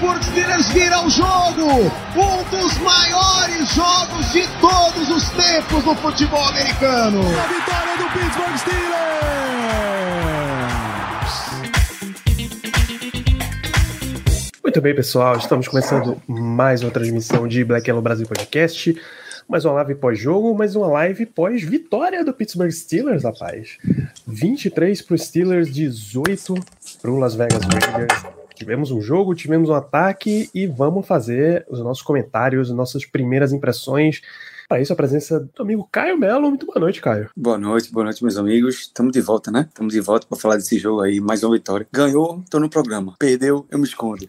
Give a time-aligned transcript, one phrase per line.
[0.00, 1.92] Steelers vira o jogo!
[2.16, 7.20] Um dos maiores jogos de todos os tempos no futebol americano!
[7.20, 8.80] A vitória do Pittsburgh Steelers!
[14.64, 18.98] Muito bem, pessoal, estamos começando mais uma transmissão de Black Yellow Brasil Podcast.
[19.46, 23.76] Mais uma live pós-jogo, mais uma live pós-vitória do Pittsburgh Steelers, rapaz.
[24.26, 26.54] 23 para os Steelers, 18
[27.02, 28.39] para o Las Vegas Raiders.
[28.60, 34.20] Tivemos um jogo, tivemos um ataque e vamos fazer os nossos comentários, nossas primeiras impressões.
[34.68, 36.50] Para isso, a presença do amigo Caio Melo.
[36.50, 37.30] Muito boa noite, Caio.
[37.34, 38.80] Boa noite, boa noite, meus amigos.
[38.80, 39.66] Estamos de volta, né?
[39.66, 41.88] Estamos de volta para falar desse jogo aí, mais uma vitória.
[41.90, 43.14] Ganhou, tô no programa.
[43.18, 44.28] Perdeu, eu me escondo.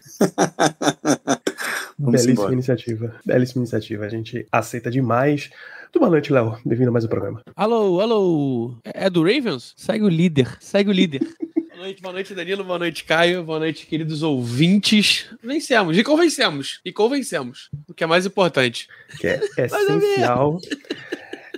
[1.98, 2.54] Belíssima embora.
[2.54, 3.14] iniciativa.
[3.26, 4.06] Belíssima iniciativa.
[4.06, 5.50] A gente aceita demais.
[5.82, 6.56] Muito boa noite, Léo.
[6.64, 7.42] Bem-vindo a mais um programa.
[7.54, 8.76] Alô, alô.
[8.82, 9.74] É do Ravens?
[9.76, 10.56] Segue o líder.
[10.58, 11.20] Segue o líder.
[11.82, 12.62] boa noite, boa noite, Danilo.
[12.62, 13.42] Boa noite, Caio.
[13.42, 15.26] Boa noite, queridos ouvintes.
[15.42, 15.98] Vencemos.
[15.98, 16.80] E convencemos.
[16.84, 17.70] E convencemos.
[17.88, 18.86] O que é mais importante.
[19.18, 20.60] que é essencial.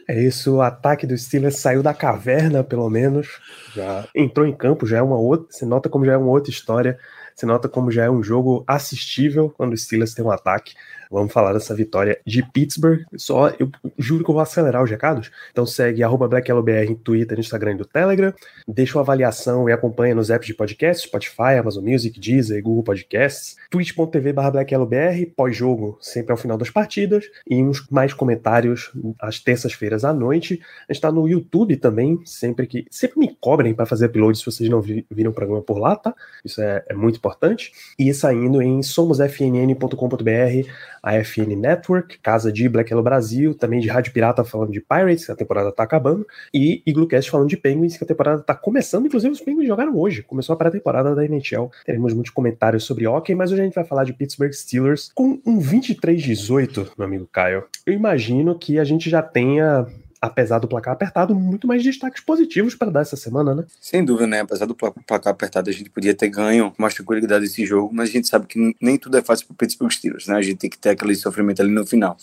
[0.08, 3.28] É isso, o ataque do Steelers saiu da caverna, pelo menos.
[3.74, 5.46] Já entrou em campo, já é uma outra.
[5.50, 6.98] Se nota como já é uma outra história.
[7.34, 10.74] Se nota como já é um jogo assistível quando o Steelers tem um ataque.
[11.10, 13.02] Vamos falar dessa vitória de Pittsburgh.
[13.16, 15.30] Só eu juro que eu vou acelerar os recados.
[15.52, 18.32] Então segue BlackYellowBR em Twitter, Instagram e no Telegram.
[18.66, 23.56] Deixa uma avaliação e acompanha nos apps de podcast, Spotify, Amazon Music, Deezer Google Podcasts.
[23.70, 27.24] twitch.tv BlackYellowBR, pós-jogo, sempre ao final das partidas.
[27.48, 30.60] E uns mais comentários às terças-feiras à noite.
[30.88, 32.86] A gente tá no YouTube também, sempre que.
[32.90, 33.36] Sempre me
[33.72, 36.12] para fazer upload se vocês não vi- viram o programa por lá, tá?
[36.44, 37.72] Isso é, é muito importante.
[37.98, 40.68] E saindo em somosfnn.com.br,
[41.02, 45.26] a FN Network, casa de Black Yellow Brasil, também de Rádio Pirata falando de Pirates,
[45.26, 49.06] que a temporada tá acabando, e Iglocast falando de Penguins, que a temporada tá começando,
[49.06, 51.70] inclusive os Penguins jogaram hoje, começou a pré-temporada da NHL.
[51.84, 55.38] Teremos muitos comentários sobre hockey, mas hoje a gente vai falar de Pittsburgh Steelers com
[55.46, 57.64] um 23-18, meu amigo Caio.
[57.86, 59.86] Eu imagino que a gente já tenha
[60.24, 63.64] apesar do placar apertado, muito mais destaques positivos para dar essa semana, né?
[63.80, 64.40] Sem dúvida, né?
[64.40, 68.08] Apesar do pla- placar apertado, a gente podia ter ganho mais tranquilidade esse jogo, mas
[68.08, 70.36] a gente sabe que nem tudo é fácil para o Pittsburgh Steelers, né?
[70.36, 72.16] A gente tem que ter aquele sofrimento ali no final.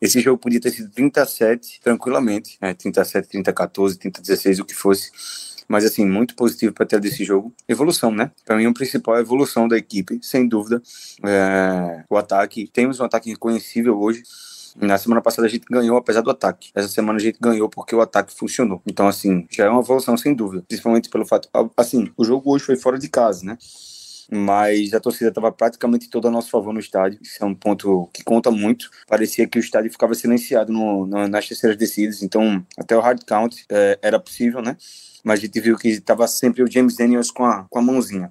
[0.00, 2.74] Esse jogo podia ter sido 37 tranquilamente, né?
[2.74, 5.10] 37, 30, 14, 30, 16, o que fosse.
[5.68, 7.52] Mas, assim, muito positivo para ter desse jogo.
[7.68, 8.30] Evolução, né?
[8.44, 10.80] Para mim, o principal é a evolução da equipe, sem dúvida.
[11.22, 14.22] É, O ataque, temos um ataque reconhecível hoje.
[14.80, 16.70] Na semana passada a gente ganhou apesar do ataque.
[16.74, 18.80] Essa semana a gente ganhou porque o ataque funcionou.
[18.86, 20.64] Então, assim, já é uma evolução sem dúvida.
[20.68, 21.48] Principalmente pelo fato.
[21.76, 23.58] Assim, o jogo hoje foi fora de casa, né?
[24.30, 27.18] Mas a torcida estava praticamente toda a nosso favor no estádio.
[27.22, 28.90] Isso é um ponto que conta muito.
[29.06, 32.22] Parecia que o estádio ficava silenciado no, no- nas terceiras descidas.
[32.22, 34.76] Então, até o hard count é, era possível, né?
[35.24, 38.28] Mas a gente viu que estava sempre o James Daniels com a, com a mãozinha.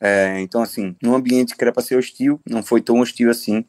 [0.00, 3.64] É, então, assim, num ambiente que era para ser hostil, não foi tão hostil assim.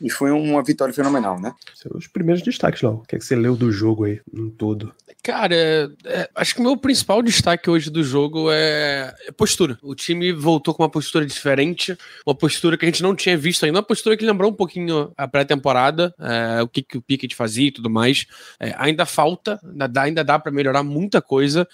[0.00, 1.54] E foi uma vitória fenomenal, né?
[1.74, 2.94] Seus primeiros destaques, Léo.
[2.94, 4.92] O que, é que você leu do jogo aí, no todo?
[5.22, 9.78] Cara, é- é, acho que o meu principal destaque hoje do jogo é é postura.
[9.82, 11.96] O time voltou com uma postura diferente,
[12.26, 15.12] uma postura que a gente não tinha visto ainda, uma postura que lembrou um pouquinho
[15.16, 18.26] a pré-temporada, é, o que, que o Pickett fazia e tudo mais.
[18.60, 21.66] É, ainda falta, ainda dá, ainda dá para melhorar muita coisa.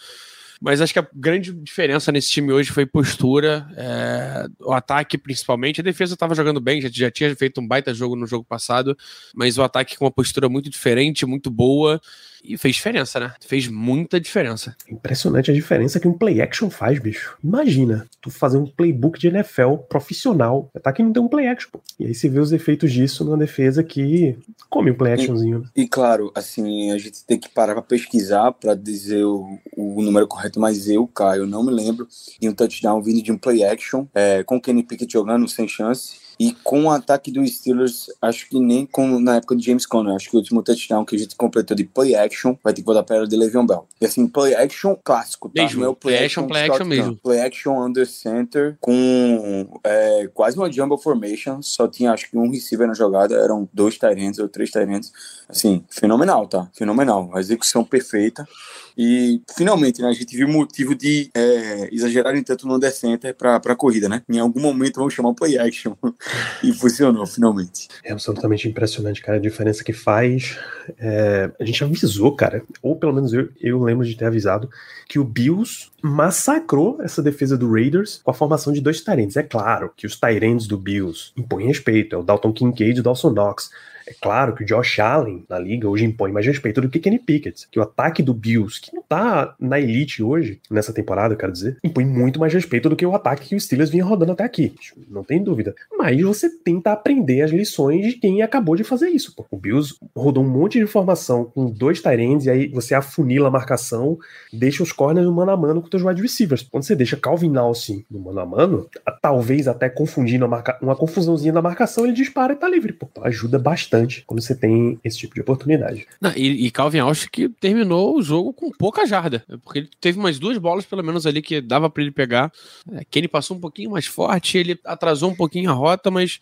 [0.60, 5.80] Mas acho que a grande diferença nesse time hoje foi postura, é, o ataque principalmente.
[5.80, 8.96] A defesa estava jogando bem, já, já tinha feito um baita jogo no jogo passado,
[9.34, 11.98] mas o ataque com uma postura muito diferente, muito boa.
[12.42, 13.34] E fez diferença, né?
[13.40, 14.76] Fez muita diferença.
[14.88, 17.36] Impressionante a diferença que um play action faz, bicho.
[17.42, 20.70] Imagina, tu fazer um playbook de NFL profissional.
[20.82, 21.80] Tá que não tem um play action, pô.
[21.98, 25.60] E aí você vê os efeitos disso numa defesa que come um play actionzinho.
[25.60, 25.64] né?
[25.76, 30.26] E claro, assim, a gente tem que parar para pesquisar para dizer o, o número
[30.26, 32.06] correto, mas eu, Caio, não me lembro
[32.40, 35.68] de um touchdown vindo de um play action, é, com o Kenny Pickett jogando sem
[35.68, 36.29] chance.
[36.40, 40.14] E com o ataque dos Steelers, acho que nem como na época de James Conner.
[40.14, 42.86] Acho que o último touchdown que a gente completou de play action vai ter que
[42.86, 43.86] voltar para era de Le'Veon Bell.
[44.00, 45.62] E assim, play action clássico, tá?
[45.62, 47.16] Mesmo, Não é o play action, play action mesmo.
[47.16, 51.60] Play action under center com é, quase uma jumbo formation.
[51.60, 55.12] Só tinha acho que um receiver na jogada, eram dois Tyrants ou três Tyrants.
[55.46, 56.70] Assim, fenomenal, tá?
[56.72, 57.28] Fenomenal.
[57.34, 58.48] A execução perfeita.
[58.96, 63.60] E finalmente, né, a gente viu motivo de é, exagerarem tanto no under center pra,
[63.60, 64.22] pra corrida, né?
[64.28, 65.94] Em algum momento vamos chamar play action.
[66.62, 67.88] e funcionou finalmente.
[68.04, 70.58] É absolutamente impressionante, cara, a diferença que faz.
[70.98, 74.68] É, a gente avisou, cara, ou pelo menos eu, eu lembro de ter avisado,
[75.08, 79.36] que o Bills massacrou essa defesa do Raiders com a formação de dois Tyrants.
[79.36, 83.02] É claro que os Tyrants do Bills impõem respeito, é o Dalton Kincaid e o
[83.02, 83.70] Dawson Knox.
[84.06, 87.18] É claro que o Josh Allen na liga hoje impõe mais respeito do que Kenny
[87.18, 91.38] Pickett, que o ataque do Bills, que não tá na elite hoje, nessa temporada, eu
[91.38, 94.32] quero dizer, impõe muito mais respeito do que o ataque que o Steelers vinha rodando
[94.32, 94.74] até aqui.
[95.08, 95.74] Não tem dúvida.
[95.96, 99.34] Mas você tenta aprender as lições de quem acabou de fazer isso.
[99.34, 99.46] Pô.
[99.50, 103.50] O Bills rodou um monte de informação com dois Tyrands e aí você afunila a
[103.50, 104.18] marcação,
[104.52, 106.62] deixa os corners no mano a mano com os wide receivers.
[106.62, 108.88] Quando você deixa Calvin Austin no mano a mano,
[109.20, 110.78] talvez até confundindo marca...
[110.80, 112.92] uma confusãozinha na marcação, ele dispara e tá livre.
[112.92, 113.08] Pô.
[113.10, 113.89] Então ajuda bastante
[114.26, 116.06] quando você tem esse tipo de oportunidade.
[116.20, 120.18] Não, e, e, Calvin Austin que terminou o jogo com pouca jarda, porque ele teve
[120.18, 122.52] umas duas bolas pelo menos ali que dava para ele pegar.
[122.92, 126.38] É, Kenny passou um pouquinho mais forte, ele atrasou um pouquinho a rota, mas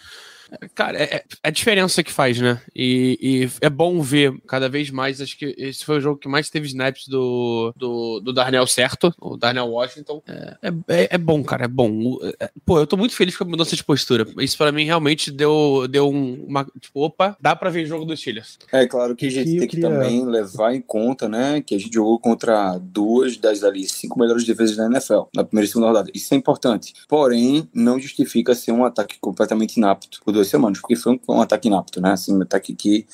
[0.75, 2.61] Cara, é, é, a diferença que faz, né?
[2.75, 5.21] E, e, é bom ver cada vez mais.
[5.21, 9.15] Acho que esse foi o jogo que mais teve snaps do, do, do Darnell certo,
[9.21, 10.23] o Darnell Washington.
[10.27, 10.57] É,
[10.89, 12.19] é, é bom, cara, é bom.
[12.41, 14.27] É, pô, eu tô muito feliz com a mudança de postura.
[14.39, 16.65] Isso para mim realmente deu, deu um, uma.
[16.81, 18.59] Tipo, opa, dá pra ver jogo dos Steelers.
[18.73, 19.91] É claro que a gente tem que queria...
[19.91, 21.61] também levar em conta, né?
[21.61, 25.67] Que a gente jogou contra duas das ali cinco melhores defesas da NFL na primeira
[25.67, 26.11] e segunda rodada.
[26.15, 26.95] Isso é importante.
[27.09, 31.69] Porém, não justifica ser um ataque completamente inapto duas semanas, porque foi um, um ataque
[31.69, 32.13] inapto, né?
[32.13, 33.07] Assim, um ataque que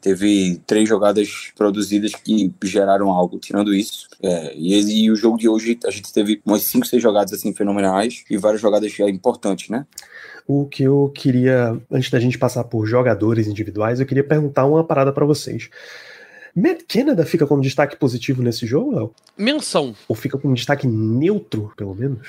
[0.00, 3.38] teve três jogadas produzidas que geraram algo.
[3.38, 7.02] Tirando isso, é, e, e, o jogo de hoje a gente teve umas cinco, seis
[7.02, 9.86] jogadas assim fenomenais e várias jogadas importantes, né?
[10.46, 14.82] O que eu queria, antes da gente passar por jogadores individuais, eu queria perguntar uma
[14.82, 15.68] parada para vocês.
[16.60, 19.14] Matt Canada fica com destaque positivo nesse jogo, Léo?
[19.36, 19.94] Menção.
[20.08, 22.28] Ou fica com destaque neutro, pelo menos?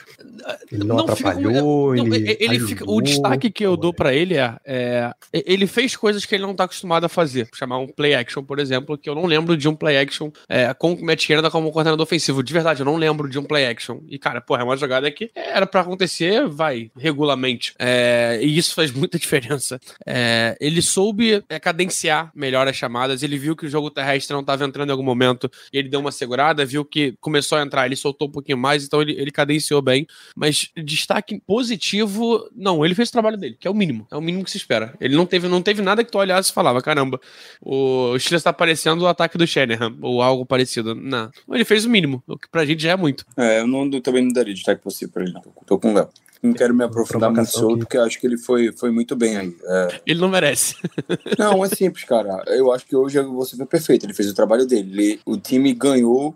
[0.71, 4.13] Ele não, não atrapalhou, fica, não, ele, ele fica, O destaque que eu dou para
[4.13, 7.49] ele é, é, Ele fez coisas que ele não tá acostumado a fazer.
[7.53, 10.73] Chamar um play action, por exemplo, que eu não lembro de um play action é,
[10.73, 12.41] com o Matt Canada como coordenador ofensivo.
[12.41, 13.99] De verdade, eu não lembro de um play action.
[14.07, 17.73] E, cara, pô, é uma jogada que era para acontecer, vai, regularmente.
[17.77, 19.79] É, e isso faz muita diferença.
[20.05, 24.33] É, ele soube é, cadenciar melhor as chamadas, ele viu que o jogo terrestre terrestre
[24.33, 27.61] não estava entrando em algum momento e ele deu uma segurada, viu que começou a
[27.61, 30.05] entrar, ele soltou um pouquinho mais, então ele, ele cadenciou bem.
[30.35, 34.21] Mas destaque positivo, não, ele fez o trabalho dele, que é o mínimo, é o
[34.21, 34.93] mínimo que se espera.
[34.99, 37.19] Ele não teve, não teve nada que tu olhasse e falava, caramba,
[37.61, 40.93] o Steelers está parecendo o ataque do Shanahan, ou algo parecido.
[40.95, 43.25] Não, ele fez o mínimo, o que pra gente já é muito.
[43.37, 45.41] É, eu não, também não daria destaque possível pra ele, não.
[45.65, 46.09] Tô com o Léo
[46.41, 49.55] não quero me aprofundar muito sobre, porque acho que ele foi, foi muito bem aí.
[49.63, 50.01] É...
[50.05, 50.75] Ele não merece.
[51.37, 52.43] não, é simples, cara.
[52.47, 54.05] Eu acho que hoje você foi perfeito.
[54.05, 54.91] Ele fez o trabalho dele.
[54.91, 56.35] Ele, o time ganhou,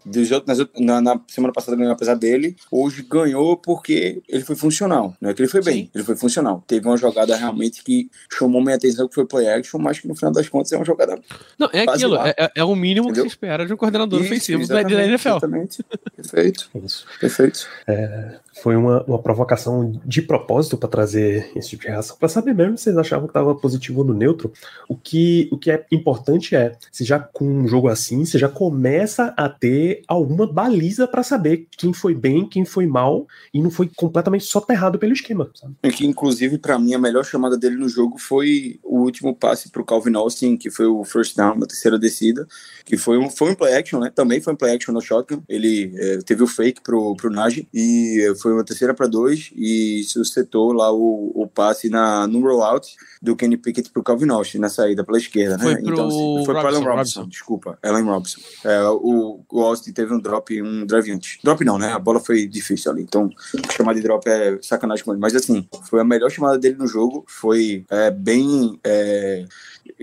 [0.80, 5.16] na, na, semana passada ganhou apesar dele, hoje ganhou porque ele foi funcional.
[5.20, 5.90] Não é que ele foi bem, Sim.
[5.96, 6.64] ele foi funcional.
[6.68, 10.16] Teve uma jogada realmente que chamou minha atenção, que foi play action, mas que no
[10.16, 11.20] final das contas é uma jogada.
[11.58, 13.24] Não, é aquilo, é, é, o mínimo Entendeu?
[13.24, 15.30] que se espera de um coordenador Isso, ofensivo da NFL.
[15.30, 15.84] Exatamente.
[16.16, 16.70] Perfeito.
[16.84, 17.06] Isso.
[17.20, 17.68] Perfeito.
[17.88, 22.54] É, foi uma, uma provocação de propósito para trazer esse tipo de reação, para saber
[22.54, 24.52] mesmo se vocês achavam que estava positivo ou no neutro.
[24.88, 28.48] O que, o que é importante é, se já com um jogo assim, você já
[28.48, 33.70] começa a ter alguma baliza para saber quem foi bem, quem foi mal, e não
[33.70, 35.50] foi completamente soterrado pelo esquema.
[35.54, 35.76] Sabe?
[35.84, 39.70] É que, inclusive, para mim, a melhor chamada dele no jogo foi o último passe
[39.70, 42.48] para o Calvin Austin, que foi o first down na terceira descida,
[42.86, 44.12] que foi um, foi um play action, né?
[44.14, 45.44] Também foi um play action no shotgun.
[45.50, 50.04] Ele é, teve o fake pro, pro Najee e foi uma terceira para dois e
[50.08, 54.70] suscitou lá o, o passe na, no rollout do Kenny Pickett pro Calvin Austin na
[54.70, 55.64] saída pela esquerda, né?
[55.64, 58.42] Foi pro então, assim, foi para Allen Robinson, Robinson, desculpa, Allen Robinson.
[58.64, 61.40] É, o, o Austin teve um drop, um drive antes.
[61.44, 61.92] Drop não, né?
[61.92, 63.30] A bola foi difícil ali, então
[63.76, 65.22] chamar de drop é sacanagem com ele.
[65.22, 69.46] Mas assim, foi a melhor chamada dele no jogo, foi é, bem é,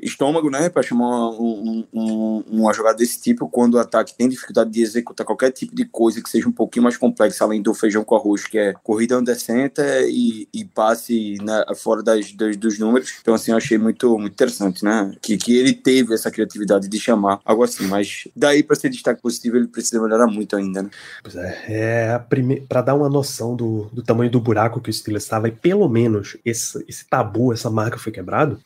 [0.02, 0.68] estômago, né?
[0.68, 5.26] Para chamar um, um, uma jogada desse tipo quando o ataque tem dificuldade de executar
[5.26, 8.46] qualquer tipo de coisa que seja um pouquinho mais complexa, além do feijão com arroz,
[8.46, 13.14] que é corrida under center e, e passe né, fora das, das, dos números.
[13.20, 15.12] Então, assim, eu achei muito, muito interessante, né?
[15.20, 19.20] Que, que ele teve essa criatividade de chamar algo assim, mas daí para ser destaque
[19.20, 20.90] positivo ele precisa melhorar muito ainda, né?
[21.22, 22.18] Pois é, é
[22.68, 25.88] para dar uma noção do, do tamanho do buraco que o Steelers estava e pelo
[25.88, 28.60] menos esse, esse tabu, essa marca foi quebrado,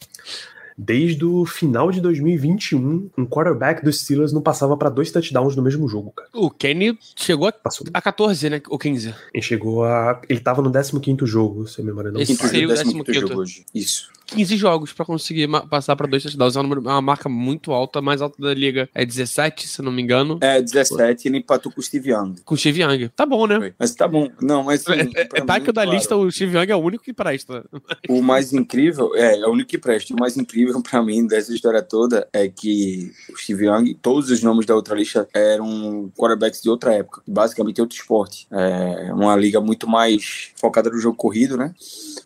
[0.78, 5.62] Desde o final de 2021, um quarterback dos Steelers não passava para dois touchdowns no
[5.62, 6.28] mesmo jogo, cara.
[6.34, 7.86] O Kenny chegou a, Passou.
[7.92, 8.60] a 14, né?
[8.68, 9.14] Ou 15.
[9.32, 10.20] Ele chegou a.
[10.28, 13.04] Ele tava no 15 jogo, se a memória não Esse me seria o décimo 15º.
[13.06, 13.64] quinto jogo hoje.
[13.74, 14.08] Isso.
[14.26, 16.56] 15 jogos pra conseguir passar pra dois touchdowns.
[16.56, 18.88] É uma, uma marca muito alta, a mais alta da liga.
[18.94, 20.38] É 17, se não me engano.
[20.40, 22.34] É, 17, ele empatou com o Steve Young.
[22.44, 23.08] Com o Steve Young.
[23.14, 23.72] Tá bom, né?
[23.78, 24.28] Mas tá bom.
[24.42, 24.86] Não, mas.
[24.86, 26.80] assim, É, pra é, tá que o da claro, lista, o Steve Young é o
[26.80, 27.64] único que presta.
[28.08, 30.12] O mais incrível, é, é o único que presta.
[30.12, 34.42] O mais incrível pra mim dessa história toda é que o Steve Young, todos os
[34.42, 38.46] nomes da outra lista eram quarterbacks de outra época, basicamente outro esporte.
[38.50, 41.74] É uma liga muito mais focada no jogo corrido, né?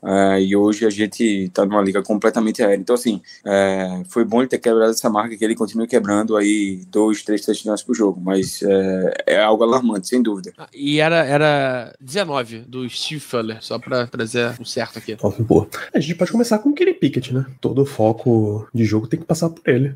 [0.03, 2.81] É, e hoje a gente tá numa liga completamente aérea.
[2.81, 6.83] Então, assim, é, foi bom ele ter quebrado essa marca que ele continua quebrando aí
[6.91, 10.53] dois, três touchdowns por jogo, mas é, é algo alarmante, sem dúvida.
[10.57, 15.17] Ah, E era, era 19 do Steve Fuller, só pra trazer o certo aqui.
[15.23, 15.67] Óbvio, pô.
[15.93, 17.47] A gente pode começar com o Kenny Pickett, né?
[17.61, 18.30] Todo o foco
[18.75, 19.95] de jogo tem que passar por ele.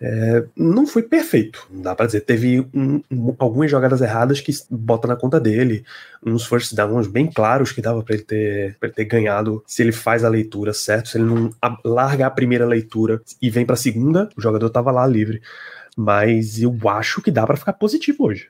[0.00, 2.20] É, não foi perfeito, não dá pra dizer.
[2.22, 5.84] Teve um- um- algumas jogadas erradas que bota na conta dele,
[6.24, 9.82] uns first downs bem claros que dava pra ele ter, pra ele ter ganhado se
[9.82, 11.50] ele faz a leitura certo, se ele não
[11.84, 15.40] larga a primeira leitura e vem pra segunda, o jogador tava lá livre.
[15.96, 18.48] Mas eu acho que dá pra ficar positivo hoje.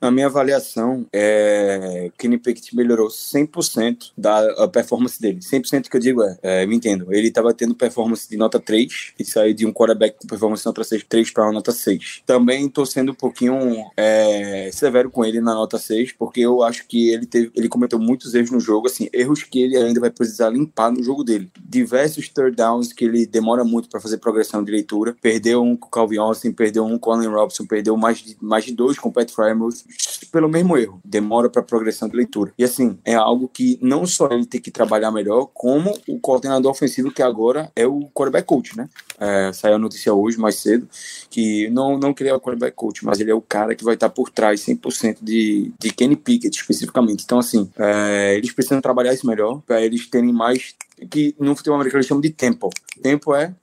[0.00, 5.38] A minha avaliação é que Kenny Pickett melhorou 100% da performance dele.
[5.40, 9.14] 100% que eu digo é, é, me entendo, ele estava tendo performance de nota 3
[9.18, 12.22] e saiu de um quarterback com performance de nota 6, 3 para uma nota 6.
[12.26, 16.86] Também estou sendo um pouquinho é, severo com ele na nota 6, porque eu acho
[16.86, 20.10] que ele, teve, ele cometeu muitos erros no jogo, assim, erros que ele ainda vai
[20.10, 21.50] precisar limpar no jogo dele.
[21.60, 25.16] Diversos third downs que ele demora muito para fazer progressão de leitura.
[25.20, 28.74] Perdeu um com o Calvin Austin, perdeu um Allen Robinson, perdeu mais de, mais de
[28.74, 29.12] dois com
[30.32, 31.00] pelo mesmo erro.
[31.04, 32.52] Demora para progressão de leitura.
[32.58, 36.70] E assim, é algo que não só ele tem que trabalhar melhor, como o coordenador
[36.70, 38.88] ofensivo, que agora é o quarterback coach, né?
[39.18, 40.88] É, saiu a notícia hoje, mais cedo,
[41.30, 43.84] que não, não que ele é o quarterback coach, mas ele é o cara que
[43.84, 47.24] vai estar por trás 100% de, de Kenny Pickett, especificamente.
[47.24, 50.74] Então, assim, é, eles precisam trabalhar isso melhor, para eles terem mais.
[51.10, 52.70] Que no futebol americano eles chamam de tempo.
[53.02, 53.54] Tempo é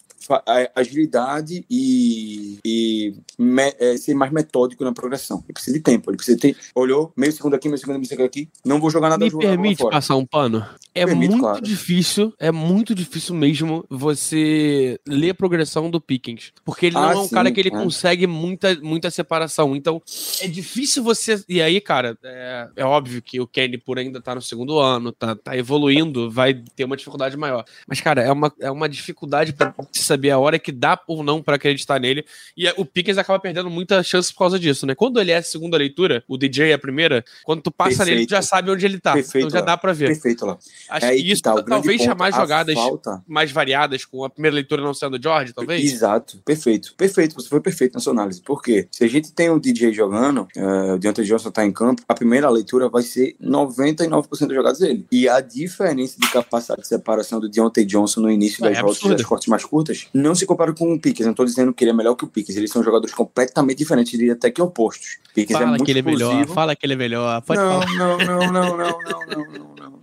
[0.75, 5.43] agilidade e, e me- é, ser mais metódico na progressão.
[5.45, 6.55] Ele precisa de tempo, ele precisa ter.
[6.75, 8.49] Olhou, meio segundo aqui, meio segundo, meio segundo aqui.
[8.65, 10.65] Não vou jogar nada Me permite passar um pano?
[10.95, 11.61] É muito claro.
[11.61, 16.51] difícil, é muito difícil mesmo você ler a progressão do Pickens.
[16.63, 17.71] Porque ele não Ah, é um sim, cara que ele é.
[17.71, 19.75] consegue muita, muita separação.
[19.75, 20.01] Então,
[20.41, 21.43] é difícil você.
[21.49, 25.11] E aí, cara, é, é óbvio que o Kenny, por ainda tá no segundo ano,
[25.11, 27.63] tá, tá evoluindo, vai ter uma dificuldade maior.
[27.87, 31.23] Mas, cara, é uma, é uma dificuldade pra se saber a hora que dá ou
[31.23, 32.23] não pra acreditar nele.
[32.55, 34.95] E é- o Pickens acaba perdendo muita chance por causa disso, né?
[34.95, 38.25] Quando ele é a segunda leitura, o DJ é a primeira, quando tu passa nele,
[38.25, 38.49] tu já Perfeito.
[38.49, 39.13] sabe onde ele tá.
[39.13, 40.07] Perfeito, então já dá pra ver.
[40.07, 40.57] Perfeito lá.
[40.89, 44.23] Acho É que isso tá, o grande talvez ponto, chamar jogadas falta- mais variadas, com
[44.23, 45.83] a primeira leitura não sendo George, talvez.
[45.91, 47.35] Exato, perfeito, perfeito.
[47.35, 48.41] Você foi perfeito na sua análise.
[48.41, 48.87] Por quê?
[48.91, 52.13] Se a gente tem um DJ jogando, uh, o Deontay Johnson tá em campo, a
[52.13, 55.05] primeira leitura vai ser 99% das jogadas dele.
[55.11, 58.97] E a diferença de capacidade de separação do Deontay Johnson no início É das rotas
[58.97, 59.15] absurda.
[59.17, 61.25] das cortes mais curtas não se compara com o Pickens.
[61.27, 62.57] Não tô dizendo que ele é melhor que o Pickens.
[62.57, 65.17] Eles são jogadores completamente diferentes, diria até que opostos.
[65.35, 67.41] Pickens é Fala muito que ele é melhor, fala que ele é melhor.
[67.41, 67.93] Pode não, falar.
[67.97, 69.93] não, não, não, não, não, não, não, não.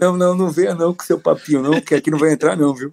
[0.00, 2.72] Não, não, não venha não com seu papinho, não, que aqui não vai entrar, não,
[2.74, 2.92] viu?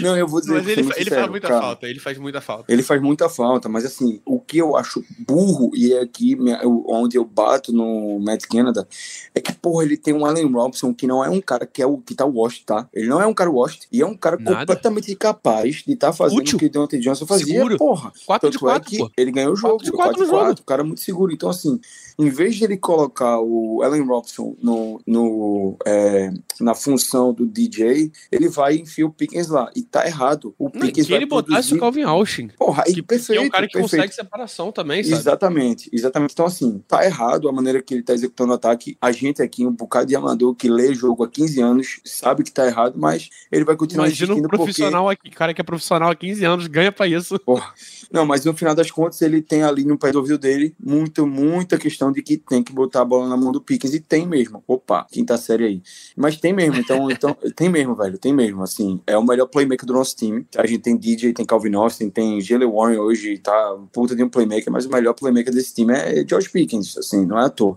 [0.00, 1.60] Não, eu vou dizer Mas que ele, ele sincero, faz muita cara.
[1.60, 2.72] falta, ele faz muita falta.
[2.72, 6.58] Ele faz muita falta, mas assim, o que eu acho burro, e é aqui minha-
[6.60, 8.86] eu- onde eu bato no Matt Canada,
[9.34, 11.86] é que, porra, ele tem um Allen Robinson que não é um cara que é
[11.86, 12.88] o que tá washed, tá?
[12.92, 14.60] Ele não é um cara washed, e é um cara Nada.
[14.60, 16.56] completamente capaz de estar fazendo Útil.
[16.56, 17.76] o que o Deontay Johnson fazia, Seguro.
[17.76, 18.12] porra.
[18.26, 19.10] 4 de Tanto é 4, que pô.
[19.16, 20.84] ele ganhou o jogo, Quatro de foi quatro 4 de no 4, o cara é
[20.84, 21.32] muito seguro.
[21.32, 21.78] Então, assim,
[22.18, 28.10] em vez de ele colocar o Allen Robinson no, no, é, na função do DJ,
[28.32, 29.70] ele vai e enfia o Pickens lá.
[29.76, 30.54] E tá errado.
[30.58, 31.80] O Não, Pickens que ele vai botasse o produzir...
[31.80, 32.48] Calvin Austin.
[32.58, 33.90] Porra, aí Que, que perfeito, é um cara que perfeito.
[33.96, 35.16] consegue separação também, sabe?
[35.16, 36.32] Exatamente, exatamente.
[36.32, 38.96] Então, assim, tá errado a maneira que ele tá executando o ataque.
[39.00, 42.52] A gente aqui, um bocado de amador que lê jogo há 15 anos, sabe que
[42.52, 46.14] tá errado, mas ele vai continuar Imagina um profissional aqui, cara que é profissional há
[46.14, 47.38] 15 anos, ganha pra isso.
[47.38, 47.44] porque...
[47.44, 47.72] Porra.
[48.10, 51.26] Não, mas no final das contas, ele tem ali no pé do ouvido dele muito,
[51.26, 53.94] muita questão de que tem que botar a bola na mão do Pickens.
[53.94, 54.62] E tem mesmo.
[54.66, 55.82] Opa, quinta série aí.
[56.16, 58.18] Mas tem mesmo, então, então tem mesmo, velho.
[58.18, 59.00] Tem mesmo, assim.
[59.06, 60.46] É o melhor playmaker do nosso time.
[60.56, 64.28] A gente tem DJ, tem Calvin Austin, tem Jalen Warren hoje, tá puta de um
[64.28, 67.76] playmaker, mas o melhor playmaker desse time é George Pickens, assim, não é à toa.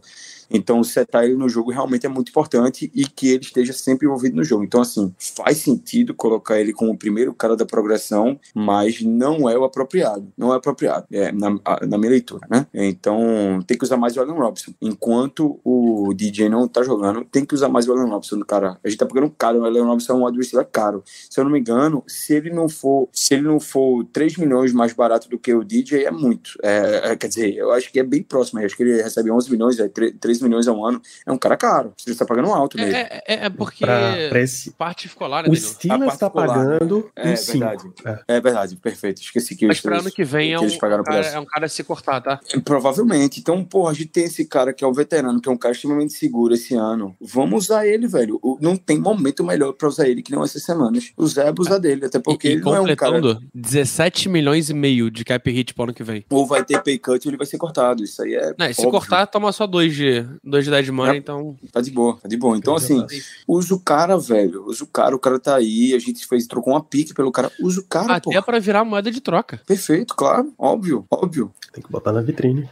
[0.51, 4.36] Então, setar ele no jogo realmente é muito importante e que ele esteja sempre envolvido
[4.36, 4.63] no jogo.
[4.63, 9.58] Então, assim, faz sentido colocar ele como o primeiro cara da progressão, mas não é
[9.58, 10.31] o apropriado.
[10.38, 11.50] Não é apropriado, é, na,
[11.88, 12.67] na minha leitura, né?
[12.74, 14.72] Então, tem que usar mais o Allen Robson.
[14.81, 18.77] Enquanto o DJ não tá jogando, tem que usar mais o Allen Robson, cara.
[18.84, 21.03] A gente tá pegando caro, o Allen Robson é um adversário caro.
[21.29, 24.74] Se eu não me engano, se ele não for, se ele não for 3 milhões
[24.74, 26.51] mais barato do que o DJ, é muito.
[26.62, 28.60] É, é, quer dizer, eu acho que é bem próximo.
[28.60, 31.01] Eu acho que ele recebe 11 milhões, é 3, 3 milhões ao ano.
[31.25, 31.93] É um cara caro.
[31.98, 32.95] Você está pagando alto É, nele.
[32.95, 35.55] é, é- é porque Pra- pra esse- parte escolar, né, O?
[35.55, 37.60] Steelers tá particular, pagando É 5.
[37.60, 38.24] verdade.
[38.27, 39.21] É verdade, perfeito.
[39.21, 41.39] Esqueci que Mas três- ano que vem é que um, eles pagaram por cara, é
[41.39, 42.39] um cara a se cortar, tá?
[42.65, 43.39] Provavelmente.
[43.39, 45.74] Então, porra, a gente tem esse cara que é o veterano, que é um cara
[45.74, 47.15] extremamente seguro esse ano.
[47.21, 48.39] Vamos usar ele, velho.
[48.60, 51.12] Não tem momento melhor pra usar ele que não essas semanas.
[51.17, 53.13] O Zé abusar dele, até porque e, e ele não é um cara.
[53.13, 56.25] completando, 17 milhões e meio de cap hit pro ano que vem.
[56.29, 58.03] Ou vai ter pay cut ou ele vai ser cortado.
[58.03, 58.53] Isso aí é.
[58.57, 61.17] Não, se cortar, toma só dois de, dois de dead money, É.
[61.17, 61.55] então...
[61.71, 62.57] Tá de boa, tá de boa.
[62.57, 63.05] Então, assim,
[63.47, 64.65] usa o cara, velho.
[64.65, 65.93] Usa o cara, o cara tá aí.
[65.93, 67.51] A gente fez, trocou uma pique pelo cara.
[67.61, 68.43] Usa o cara, Até pô.
[68.43, 69.61] pra virar moeda de troca.
[69.65, 70.51] Perfeito, claro.
[70.57, 71.51] Óbvio, óbvio.
[71.73, 72.67] Tem que botar na vitrine.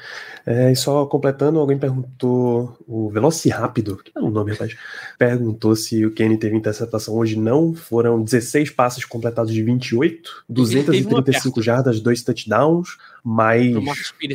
[0.46, 4.76] É, e só completando, alguém perguntou, o Velocirápido, que é o nome, rapaz,
[5.18, 7.38] perguntou se o Kenny teve interceptação hoje.
[7.38, 11.62] Não, foram 16 passes completados de 28, teve uma 235 perto.
[11.66, 13.76] jardas, dois touchdowns, mas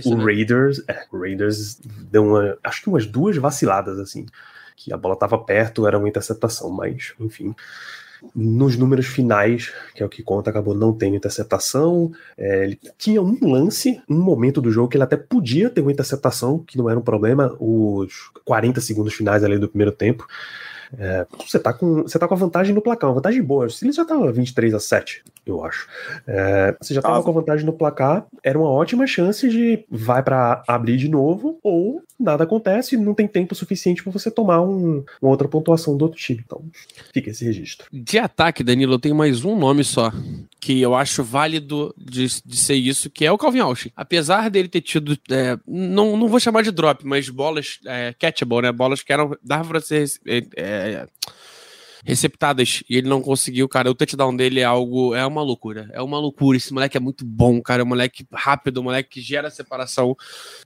[0.05, 0.25] o né?
[0.25, 1.79] Raiders, é, o Raiders
[2.11, 4.27] deu uma, acho que umas duas vaciladas, assim,
[4.77, 7.55] que a bola tava perto, era uma interceptação, mas, enfim.
[8.35, 12.11] Nos números finais, que é o que conta, acabou não tendo interceptação.
[12.39, 15.93] É, ele tinha um lance, um momento do jogo que ele até podia ter uma
[15.93, 20.27] interceptação, que não era um problema, os 40 segundos finais ali do primeiro tempo.
[20.99, 23.69] É, você, tá com, você tá com a vantagem no placar, uma vantagem boa.
[23.69, 25.89] Se ele já tava 23 a 7, eu acho.
[26.27, 27.25] É, você já tava Tava.
[27.25, 31.59] com a vantagem no placar, era uma ótima chance de vai pra abrir de novo,
[31.63, 36.03] ou nada acontece, não tem tempo suficiente pra você tomar um- uma outra pontuação do
[36.03, 36.41] outro time.
[36.45, 36.63] Então,
[37.13, 37.87] fica esse registro.
[37.93, 40.13] De ataque, Danilo, eu tenho mais um nome só,
[40.61, 43.91] que eu acho válido de, de ser isso, que é o Calvin Austin.
[43.97, 48.63] Apesar dele ter tido, é, não, não vou chamar de drop, mas bolas é, catchable,
[48.63, 48.73] né?
[48.73, 51.07] Bolas que eram, dava pra ser é, é,
[52.07, 53.91] receptadas e ele não conseguiu, cara.
[53.91, 55.89] O touchdown dele é algo, é uma loucura.
[55.93, 56.57] É uma loucura.
[56.57, 57.81] Esse moleque é muito bom, cara.
[57.81, 60.15] É um moleque rápido, um moleque que gera separação.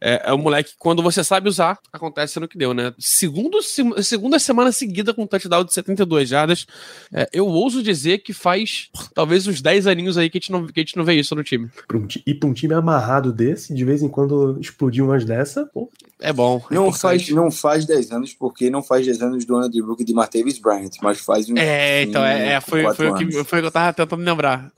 [0.00, 2.92] É, é um moleque que, quando você sabe usar, acontece no que deu, né?
[2.98, 6.66] Segundo, se- segunda semana seguida com touchdown de 72 jardas.
[7.14, 10.66] É, eu ouso dizer que faz talvez uns 10 aninhos aí que a gente não,
[10.66, 11.70] que a gente não vê isso no time.
[11.94, 15.88] Um e pra um time amarrado desse, de vez em quando explodir umas dessa, pô,
[16.20, 16.62] É bom.
[16.70, 19.80] é Não faz, não faz 10 anos, porque não faz 10 anos do ano de
[19.80, 23.44] rookie de Martavis Bryant, mas faz uns É, então, é, é, foi, foi, o que,
[23.44, 24.72] foi o que eu tava tentando lembrar.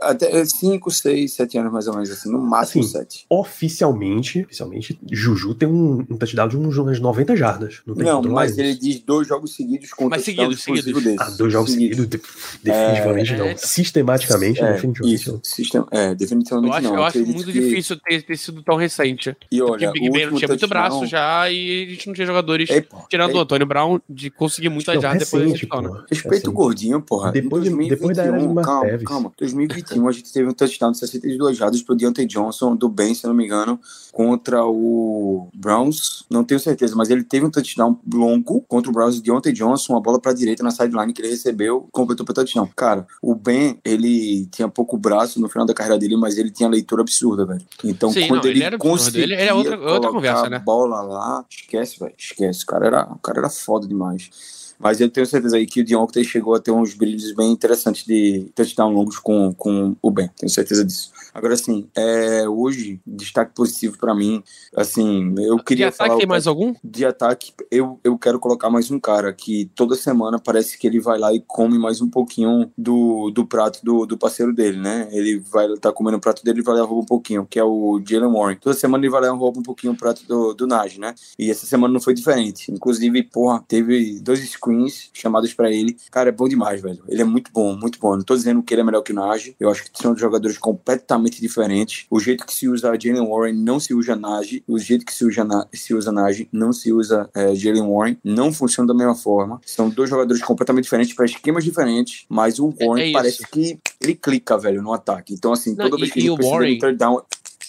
[0.00, 3.26] Até 5, 6, 7 anos mais ou menos, assim, no máximo Assim, 7.
[3.28, 7.80] oficialmente, oficialmente, Juju tem um, um touchdown de uns umas 90 jardas.
[7.86, 11.02] Não, tem Não, mas ele diz dois jogos seguidos com Mas seguidos, seguidos.
[11.02, 11.16] desse.
[11.22, 12.20] Ah, dois jogos seguidos, de-
[12.62, 13.46] definitivamente É, não.
[13.46, 13.56] é.
[13.56, 15.40] Sistematicamente, É, definitivamente isso, não.
[15.42, 16.94] sistema, é, Eu definitivamente acho, não.
[16.96, 19.36] eu acho muito que- difícil ter, ter sido tão recente.
[19.50, 22.14] E olha, o Big o Ben não tinha muito braço já e a gente não
[22.14, 25.42] tinha jogadores, Ei, pô, tirando ei, o Antônio Brown, de conseguir muita Não, jarda depois
[25.42, 26.00] recente, desse touchdown, né?
[26.00, 26.06] pô.
[26.10, 27.32] Respeita Assim, o gordinho, porra.
[27.32, 29.06] Depois Em de- depois da era de 2021, calma, Marteves.
[29.06, 29.32] calma.
[29.38, 33.24] 2021 a gente teve um touchdown de 62 jardas pro Deontay Johnson do Ben, se
[33.24, 33.78] eu não me engano,
[34.12, 36.24] contra o Browns.
[36.30, 39.92] Não tenho certeza, mas ele teve um touchdown longo contra o Browns de Deontay Johnson,
[39.94, 42.68] uma bola pra direita na sideline que ele recebeu, completou pra touchdown.
[42.74, 46.68] Cara, o Ben, ele tinha pouco braço no final da carreira dele, mas ele tinha
[46.68, 47.60] leitura absurda, velho.
[47.84, 48.92] Então, Sim, quando não, ele ele, era absurdo.
[48.98, 50.58] conseguia Ele- ele é outra- outra conversa, né?
[50.66, 52.14] Bola lá, esquece, velho.
[52.18, 52.64] Esquece.
[52.64, 54.74] O cara, era, o cara era foda demais.
[54.78, 58.04] Mas eu tenho certeza aí que o Deontay chegou a ter uns brilhos bem interessantes
[58.04, 60.28] de touchdown longos com, com o Ben.
[60.36, 61.12] Tenho certeza disso.
[61.36, 64.42] Agora, assim, é, hoje, destaque positivo pra mim,
[64.74, 66.16] assim, eu De queria ataque falar...
[66.16, 66.74] tem o- mais algum?
[66.82, 70.98] de ataque, eu, eu quero colocar mais um cara que toda semana parece que ele
[70.98, 75.08] vai lá e come mais um pouquinho do, do prato do, do parceiro dele, né?
[75.12, 77.58] Ele vai estar comendo o prato dele e vai lá e rouba um pouquinho, que
[77.58, 78.56] é o Jalen Warren.
[78.56, 81.14] Toda semana ele vai lá e rouba um pouquinho o prato do, do Najee, né?
[81.38, 82.72] E essa semana não foi diferente.
[82.72, 85.96] Inclusive, porra, teve dois screens chamados pra ele.
[86.10, 87.02] Cara, é bom demais, velho.
[87.06, 88.16] Ele é muito bom, muito bom.
[88.16, 89.54] Não tô dizendo que ele é melhor que o Najee.
[89.60, 92.06] Eu acho que são jogadores completamente diferentes.
[92.10, 94.62] O jeito que se usa Jalen Warren não se usa Najee.
[94.66, 98.16] O jeito que se usa, Na- se usa Najee não se usa é, Jalen Warren.
[98.24, 99.60] Não funciona da mesma forma.
[99.66, 102.24] São dois jogadores completamente diferentes para esquemas diferentes.
[102.28, 103.12] Mas o É- Warren é isso.
[103.12, 105.34] parece que ele clica, velho, no ataque.
[105.34, 107.22] Então, assim, Não, toda e- vez que ele precisa Warren- de third down,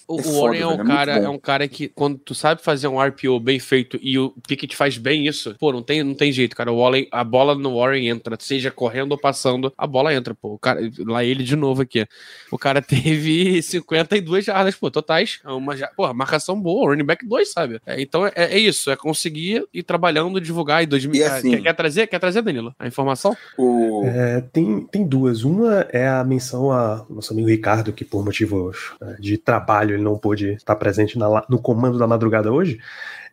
[0.07, 1.25] O, É o foda, Warren é um é cara, bom.
[1.25, 4.75] é um cara que, quando tu sabe fazer um RPO bem feito e o Pickett
[4.75, 6.71] faz bem isso, pô, não tem, não tem jeito, cara.
[6.71, 10.53] O Warren, a bola no Warren entra, seja correndo ou passando, a bola entra, pô.
[10.53, 12.05] O cara, lá ele de novo aqui.
[12.51, 15.39] O cara teve 52 jardas, pô, totais.
[15.43, 17.81] É Uma, pô, marcação boa, running back 2, sabe?
[17.85, 21.19] É, então é, é isso, é conseguir ir trabalhando, divulgar e 2000.
[21.21, 22.73] E assim- quer, quer trazer, quer trazer, Danilo?
[22.79, 23.35] A informação?
[23.57, 24.03] O...
[24.05, 25.43] É, tem, tem duas.
[25.43, 30.17] Uma é a menção a nosso amigo Ricardo, que por motivos de trabalho ele não
[30.17, 32.79] pôde estar presente na no comando da madrugada hoje.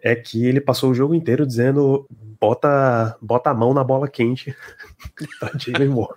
[0.03, 2.07] É que ele passou o jogo inteiro dizendo
[2.41, 4.55] bota, bota a mão na bola quente
[5.41, 6.15] pra Jalen Warren.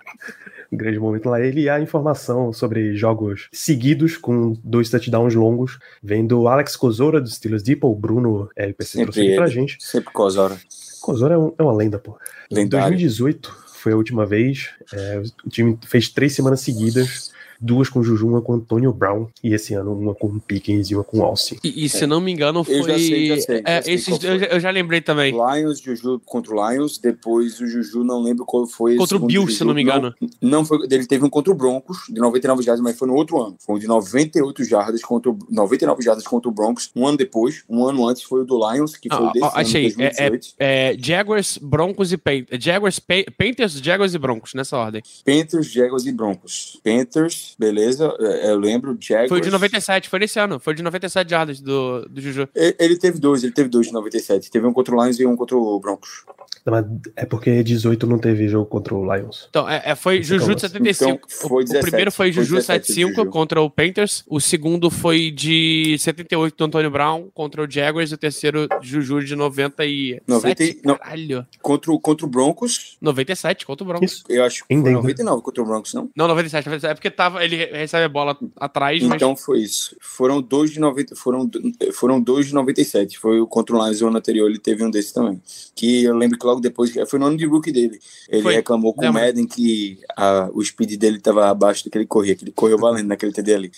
[0.70, 1.40] Um grande momento lá.
[1.40, 7.18] Ele e a informação sobre jogos seguidos com dois touchdowns longos, vem do Alex Kozora
[7.20, 9.54] dos Steelers Deep, o Bruno LPC Sempre trouxe aqui pra ele.
[9.54, 9.76] gente.
[9.80, 10.58] Sempre Cosora.
[11.00, 12.18] Kozora é, um- é uma lenda, pô.
[12.50, 12.88] Em Lendário.
[12.88, 14.68] 2018 foi a última vez.
[14.92, 19.54] é, o time fez três semanas seguidas, duas com Juju, uma com Antonio Brown, e
[19.54, 21.56] esse ano uma com Pickens e uma com Austin.
[21.62, 22.78] E, e se não me engano, foi.
[22.78, 25.32] Eu já sei, já sei, já é, sei esses, eu, já, eu já lembrei também.
[25.32, 28.92] Lions, Juju contra o Lions, depois o Juju não lembro qual foi.
[28.92, 30.14] esse Contra o Bills, se não me engano.
[30.40, 33.14] Não, não foi, ele teve um contra o Broncos, de 99 jardas, mas foi no
[33.14, 33.56] outro ano.
[33.58, 37.64] Foi um de 98 jardas contra o, 99 jardas contra o Broncos, um ano depois,
[37.68, 39.86] um ano antes foi o do Lions, que foi Ah, o desse ah, ano, achei,
[39.86, 39.90] é-
[40.30, 40.48] 2018.
[40.58, 42.62] É, Jaguars, Broncos e Panthers.
[42.64, 45.02] Jaguars, Pa- Panthers, Jaguars e Broncos, nessa ordem.
[45.24, 46.80] Panthers, Jaguars e Broncos.
[46.84, 49.28] Panthers, beleza, é, eu lembro, Jaguars.
[49.28, 50.58] Foi de 97, foi nesse ano.
[50.58, 52.48] Foi de 97 jardas do, do Juju.
[52.54, 54.50] Ele ele teve dois, ele teve dois de 97.
[54.50, 56.24] Teve um contra o Lions e um contra o Broncos.
[56.64, 56.84] Não, mas
[57.16, 59.46] É porque 18 não teve jogo contra o Lions.
[59.48, 60.68] Então, é, é, foi Esse é Juju de lance.
[60.68, 61.10] 75.
[61.10, 63.30] Então, foi o, 17, o primeiro foi foi Juju 17 75 Juju.
[63.30, 64.24] contra o Panthers.
[64.26, 68.10] O segundo foi de 78 do Antônio Brown contra o Jaguars.
[68.10, 70.22] E o terceiro, Juju de 97.
[70.26, 70.96] 90 e- não.
[70.96, 71.46] Caralho.
[71.62, 74.12] Contra o, contra o Broncos, 97 contra o Broncos.
[74.12, 74.24] Isso.
[74.28, 75.02] eu acho que Em foi Denver.
[75.02, 76.10] 99 contra o Broncos, não?
[76.14, 76.90] Não, 97, 97.
[76.90, 79.96] É porque tava, ele recebe a bola atrás, mas Então foi isso.
[80.00, 81.50] Foram dois de 90, foram,
[81.92, 83.18] foram dois de 97.
[83.18, 85.40] Foi o contra o Lions o ano anterior, ele teve um desses também.
[85.74, 87.98] Que eu lembro que logo depois, foi no ano de rookie dele.
[88.28, 88.54] Ele Foi.
[88.54, 89.20] reclamou com o Lembro.
[89.20, 92.78] Madden que a- o speed dele estava abaixo do que ele corria, que ele correu
[92.78, 93.72] valendo naquele TD ali.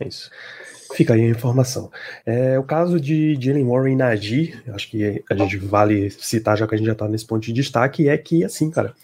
[0.00, 0.30] É isso.
[0.94, 1.90] Fica aí a informação.
[2.24, 6.68] É, o caso de Jalen Warren e Najee, acho que a gente vale citar, já
[6.68, 8.94] que a gente já tá nesse ponto de destaque, é que, assim, cara,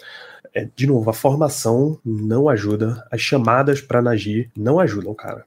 [0.55, 5.45] é, de novo, a formação não ajuda, as chamadas pra Najee não ajudam, cara.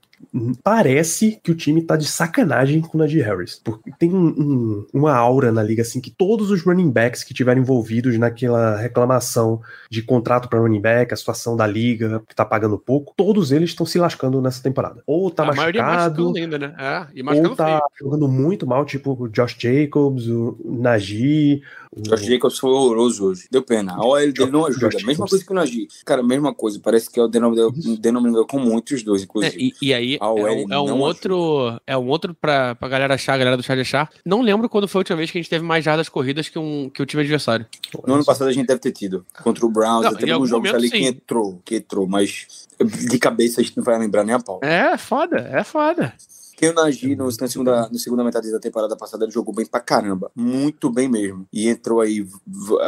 [0.64, 3.60] Parece que o time tá de sacanagem com o Najee Harris.
[3.64, 7.34] Porque tem um- um- uma aura na liga, assim, que todos os running backs que
[7.34, 12.46] tiveram envolvidos naquela reclamação de contrato para running back, a situação da liga, que tá
[12.46, 15.02] pagando pouco, todos eles estão se lascando nessa temporada.
[15.06, 16.74] Ou tá a machucado, ainda, né?
[16.78, 17.82] É, e ou tá feio.
[18.02, 21.62] jogando muito mal, tipo o Josh Jacobs, o Najee.
[21.96, 23.48] o- Josh Jacobs foi horroroso hoje.
[23.52, 23.94] Deu pena.
[23.94, 24.86] A OL dele não Josh ajuda.
[24.88, 25.04] Jacobs.
[25.06, 25.88] Mesma coisa que o Najee.
[26.06, 26.80] Cara, mesma coisa.
[26.82, 29.56] Parece que é o denominador, denominador com muitos dois, É, inclusive.
[29.82, 33.14] e, e aí A é um, é um outro é um outro pra, pra galera
[33.16, 34.10] achar, a galera do chat achar.
[34.26, 36.60] Não lembro quando foi a última vez que a gente teve mais jardas corridas que,
[36.60, 37.66] um, que o time adversário.
[38.06, 39.26] No ano passado a gente deve ter tido.
[39.42, 41.04] Contra o Browns, Não, teve alguns jogos momento, ali sim.
[41.04, 42.68] que entrou, que entrou, mas
[43.10, 44.60] de cabeça a gente não vai lembrar nem a pau.
[44.64, 46.14] É foda, é foda.
[46.56, 49.66] Quem o Nagy no, na, segunda, na segunda metade da temporada passada ele jogou bem
[49.66, 50.32] pra caramba.
[50.36, 51.46] Muito bem mesmo.
[51.52, 52.26] E entrou aí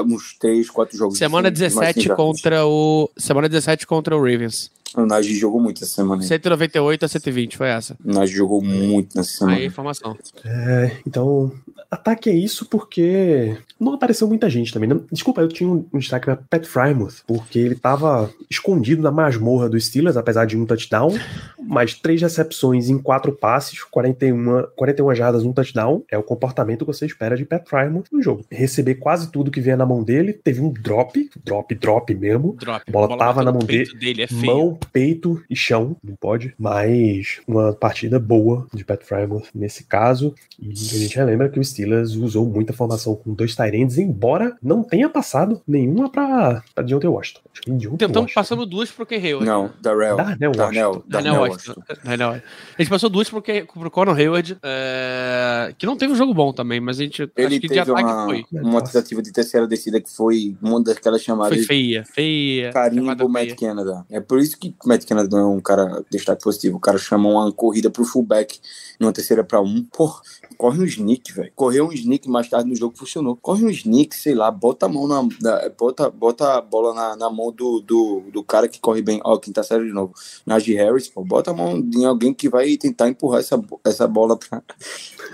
[0.05, 1.17] uns 3, 4 jogos.
[1.17, 2.25] Semana assim, mais 17 sem jardas.
[2.25, 4.71] contra o semana 17 contra o Ravens.
[4.95, 6.21] O Nagy jogou muito essa semana.
[6.21, 6.27] aí.
[6.27, 7.97] 198 a 120 foi essa.
[8.03, 9.57] O Nagy jogou muito nessa semana.
[9.57, 10.17] Aí a informação.
[10.43, 11.51] É, então,
[11.89, 14.89] ataque é isso porque não apareceu muita gente também.
[14.89, 14.99] né?
[15.11, 19.69] Desculpa, eu tinha um um destaque pra Pat Frymouth, porque ele tava escondido na masmorra
[19.69, 21.13] dos Steelers, apesar de um touchdown,
[21.61, 26.91] mas três recepções em quatro passes, 41, 41 jardas, um touchdown, é o comportamento que
[26.91, 28.45] você espera de Pat Frymouth no jogo.
[28.51, 32.83] Receber quase tudo que vinha na mão dele, teve um drop, drop, drop mesmo, Drop.
[32.87, 34.45] A bola tava bateu na mão peito dele, é feio.
[34.45, 36.53] Mão, peito e chão, não pode.
[36.57, 40.33] Mas uma partida boa de Pat Frymouth nesse caso.
[40.59, 44.83] E a gente relembra que o Steelers usou muita formação com dois Tyrands, embora não
[44.83, 47.41] tenha passado nenhuma pra, pra Deontay Washington.
[47.51, 48.33] Acho que Deontay Tentamos Washington.
[48.41, 49.45] passando duas pro Ken Hayward.
[49.45, 50.15] Não, Darrell.
[50.17, 50.49] Darnell.
[50.51, 50.57] Washington.
[50.57, 51.83] Darnell Darnell Washington.
[52.03, 52.47] Darnell Washington.
[52.77, 56.33] A gente passou duas pro, Ken- pro Conor Hayward, é, que não teve um jogo
[56.33, 58.45] bom também, mas a gente Ele acho que de teve ataque uma, foi.
[58.51, 62.71] uma tentativa de terceira descida que foi uma daquelas chamadas Foi de feia, feia.
[63.17, 63.55] pro Matt feia.
[63.55, 64.05] Canada.
[64.09, 66.77] É por isso que Matt Canada não é um cara de destaque positivo.
[66.77, 68.59] O cara chama uma corrida pro fullback
[68.99, 69.83] numa terceira pra um.
[69.83, 70.21] Porra,
[70.57, 71.51] corre no sneak, velho.
[71.55, 73.35] Correr um sneak mais tarde no jogo funcionou.
[73.35, 75.23] Corre um sneak, sei lá, bota a mão na.
[75.41, 79.21] na bota, bota a bola na, na mão do, do, do cara que corre bem.
[79.23, 80.13] Ó, quinta série de novo.
[80.45, 84.37] Najee Harris, pô, bota a mão em alguém que vai tentar empurrar essa, essa bola
[84.37, 84.61] pra,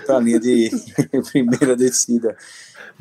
[0.06, 0.70] pra linha de
[1.30, 2.36] primeira descida.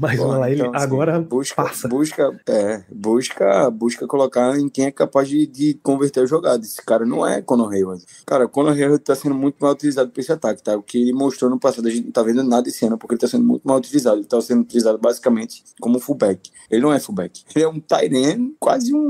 [0.02, 1.88] Mas Pô, lá, ele então, assim, agora busca, passa.
[1.88, 6.66] Busca, é, busca, busca colocar em quem é capaz de, de converter a jogada.
[6.66, 8.04] Esse cara não é Conor Hayward.
[8.26, 10.76] Cara, o Conor Hayward tá sendo muito mal utilizado para esse ataque, tá?
[10.76, 13.14] O que ele mostrou no passado, a gente não tá vendo nada esse ano, porque
[13.14, 14.18] ele tá sendo muito mal utilizado.
[14.18, 16.50] Ele tá sendo utilizado basicamente como fullback.
[16.72, 17.44] Ele não é fullback.
[17.56, 19.10] Ele é um tight end, quase um,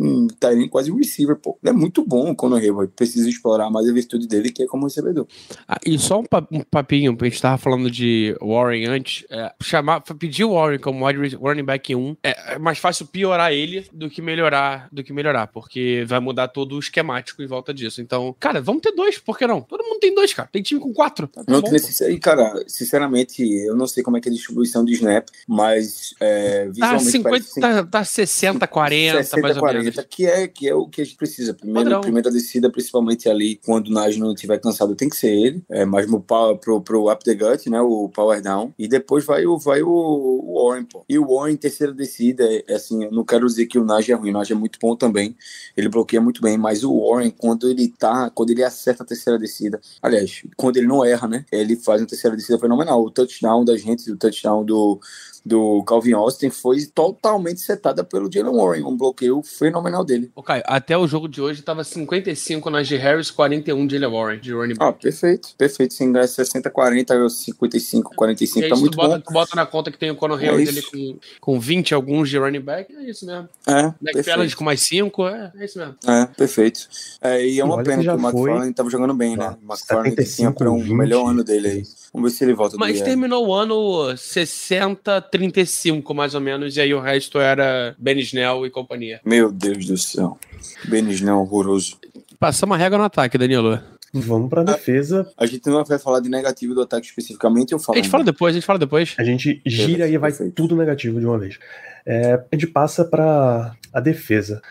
[0.00, 1.56] um, um quase um receiver, pô.
[1.62, 2.92] Ele é muito bom o Conor Hayward.
[2.96, 5.28] Precisa explorar mais a virtude dele, que é como recebedor.
[5.68, 6.24] Ah, e só um,
[6.68, 11.36] papinho, a gente tava falando de Warren antes, é, chamar pedir o Warren como wide
[11.36, 15.46] running back 1, é, é mais fácil piorar ele do que melhorar, do que melhorar,
[15.48, 18.00] porque vai mudar todo o esquemático em volta disso.
[18.00, 19.60] Então, cara, vamos ter dois, por que não?
[19.60, 20.48] Todo mundo tem dois, cara.
[20.50, 21.28] Tem time com quatro.
[21.28, 22.10] Tá não necessita.
[22.10, 26.14] E, cara, sinceramente, eu não sei como é que é a distribuição de snap, mas
[26.20, 27.60] é, visualmente tá, 50, parece...
[27.60, 30.06] tá, tá 60, 40, 60, mais 40, ou menos.
[30.08, 31.54] Que é, que é o que a gente precisa.
[31.54, 35.62] Primeiro, primeira descida, principalmente ali, quando o Naj não estiver cansado, tem que ser ele.
[35.68, 38.72] É, mas pro, pro, pro up the gut, né, o power down.
[38.78, 41.04] E depois vai o, vai o o Warren, pô.
[41.08, 44.16] E o Warren, terceira descida, é, assim, eu não quero dizer que o Najee é
[44.16, 45.36] ruim, o Najee é muito bom também.
[45.76, 49.38] Ele bloqueia muito bem, mas o Warren, quando ele tá, quando ele acerta a terceira
[49.38, 51.44] descida, aliás, quando ele não erra, né?
[51.52, 53.02] Ele faz uma terceira descida fenomenal.
[53.02, 55.00] O touchdown da gente, o touchdown do
[55.48, 60.30] do Calvin Austin foi totalmente setada pelo Jalen Warren, um bloqueio fenomenal dele.
[60.36, 62.96] O Caio, até o jogo de hoje estava 55 na G.
[62.96, 64.84] Harris, 41 de Jalen Warren, de running back.
[64.84, 65.94] Ah, perfeito, perfeito.
[65.94, 69.20] Se ingressa 60, 40, 55, 45, e tá muito bota, bom.
[69.20, 72.38] Tu bota na conta que tem o Conor é Hayward com, com 20 alguns de
[72.38, 73.48] running back, é isso mesmo.
[73.66, 75.96] É, McFarland com mais 5, é, é isso mesmo.
[76.06, 76.88] É, perfeito.
[77.22, 79.56] É, e é uma pena que o McFarland estava jogando bem, né?
[79.62, 80.92] O McFarland tinha para um 20.
[80.94, 81.82] melhor ano dele aí.
[82.12, 82.76] Vamos ver se ele volta.
[82.78, 88.18] Mas terminou o ano 60, 35, mais ou menos, e aí o resto era Ben
[88.18, 89.20] Snell e companhia.
[89.24, 90.38] Meu Deus do céu.
[90.88, 91.96] Ben Snell horroroso.
[92.38, 93.80] Passamos a regra no ataque, Danilo.
[94.12, 95.30] Vamos pra defesa.
[95.36, 97.98] A, a, gente não vai falar de negativo do ataque especificamente, eu falo.
[97.98, 99.14] A gente fala depois, a gente fala depois.
[99.18, 100.54] A gente gira e vai perfeito.
[100.54, 101.58] tudo negativo de uma vez.
[102.06, 104.62] É, a gente passa pra a defesa.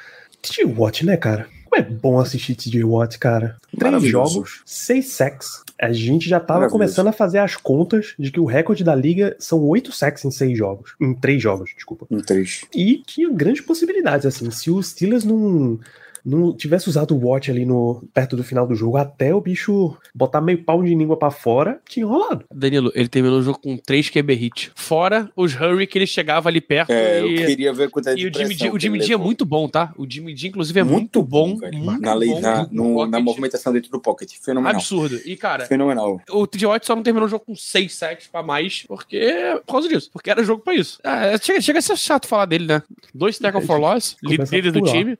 [0.41, 1.47] TJ Watt, né, cara?
[1.69, 3.58] Como é bom assistir TJ Watt, cara.
[3.77, 5.63] Três jogos, seis sacks.
[5.80, 9.36] A gente já tava começando a fazer as contas de que o recorde da liga
[9.38, 10.95] são oito sacks em seis jogos.
[10.99, 12.08] Em três jogos, desculpa.
[12.10, 12.62] Em três.
[12.73, 14.49] E tinha grandes possibilidades, assim.
[14.49, 15.80] Se os Steelers não
[16.28, 19.96] não tivesse usado o watch ali no perto do final do jogo, até o bicho
[20.13, 22.44] botar meio pau de língua para fora, tinha rolado.
[22.54, 24.72] Danilo, ele terminou o jogo com 3 QB hit.
[24.76, 26.92] Fora os hurry que ele chegava ali perto.
[26.92, 27.42] É, e...
[27.42, 29.70] eu queria ver quantidade e de o Jimmy, D, o Jimmy D é muito bom,
[29.70, 29.94] tá?
[29.98, 31.58] O Jimmy D, inclusive, é muito, muito bom.
[31.74, 34.34] muito na, lei, bom, na, no, na movimentação dentro do pocket.
[34.42, 34.76] Fenomenal.
[34.76, 35.20] Absurdo.
[35.26, 36.22] E, cara, Fenomenal.
[36.30, 39.34] o TJ Watt só não terminou o jogo com 6 sacks pra mais, porque.
[39.66, 40.10] Por causa disso.
[40.12, 41.00] Porque era jogo pra isso.
[41.04, 42.84] É, chega, chega a ser chato falar dele, né?
[43.13, 45.18] Dois tackle for loss, líder do time.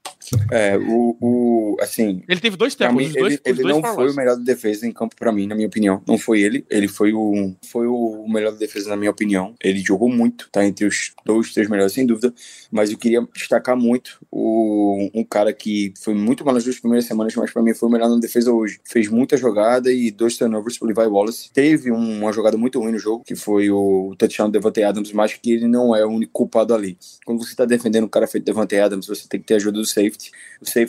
[0.52, 2.23] É, o, o assim.
[2.27, 2.95] Ele teve dois tempos.
[2.95, 5.67] Mim, ele, ele não foi o melhor da defesa em campo para mim, na minha
[5.67, 6.01] opinião.
[6.07, 6.65] Não foi ele.
[6.69, 9.53] Ele foi o, foi o melhor da defesa, na minha opinião.
[9.63, 12.33] Ele jogou muito, tá entre os dois, três melhores, sem dúvida.
[12.71, 17.05] Mas eu queria destacar muito o, um cara que foi muito mal nas duas primeiras
[17.05, 18.79] semanas, mas para mim foi o melhor na defesa hoje.
[18.83, 21.51] Fez muita jogada e dois turnovers pro Levi Wallace.
[21.53, 25.33] Teve uma jogada muito ruim no jogo, que foi o touchdown do Devante Adams, mas
[25.33, 26.97] que ele não é o único culpado ali.
[27.25, 29.86] Quando você tá defendendo um cara feito Devante Adams, você tem que ter ajuda do
[29.86, 30.31] safety.
[30.62, 30.87] O safety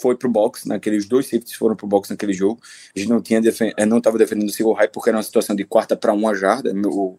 [0.00, 2.60] foi pro box, naqueles dois safeties foram pro box naquele jogo.
[2.94, 3.40] A gente não tinha
[3.76, 6.34] eh, não estava defendendo o single high porque era uma situação de quarta para uma
[6.34, 6.72] jarda,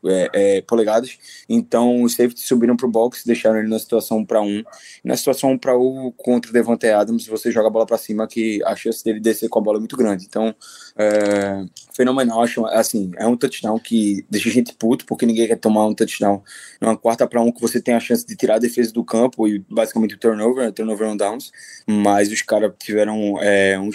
[0.06, 1.18] é, é, polegadas.
[1.48, 4.64] Então os safeties subiram pro box, deixaram ele na situação para um.
[5.04, 8.64] Na situação para um contra o Devante Adams, você joga a bola para cima que
[8.64, 10.26] a chance dele descer com a bola é muito grande.
[10.26, 10.54] Então,
[10.98, 11.64] é,
[11.94, 15.86] fenomenal, acho, assim, é um touchdown que deixa a gente puto, porque ninguém quer tomar
[15.86, 16.42] um touchdown
[16.80, 19.48] numa quarta para um que você tem a chance de tirar a defesa do campo
[19.48, 21.52] e basicamente o turnover, turnover on downs,
[21.88, 23.90] mas os caras tiveram é, um,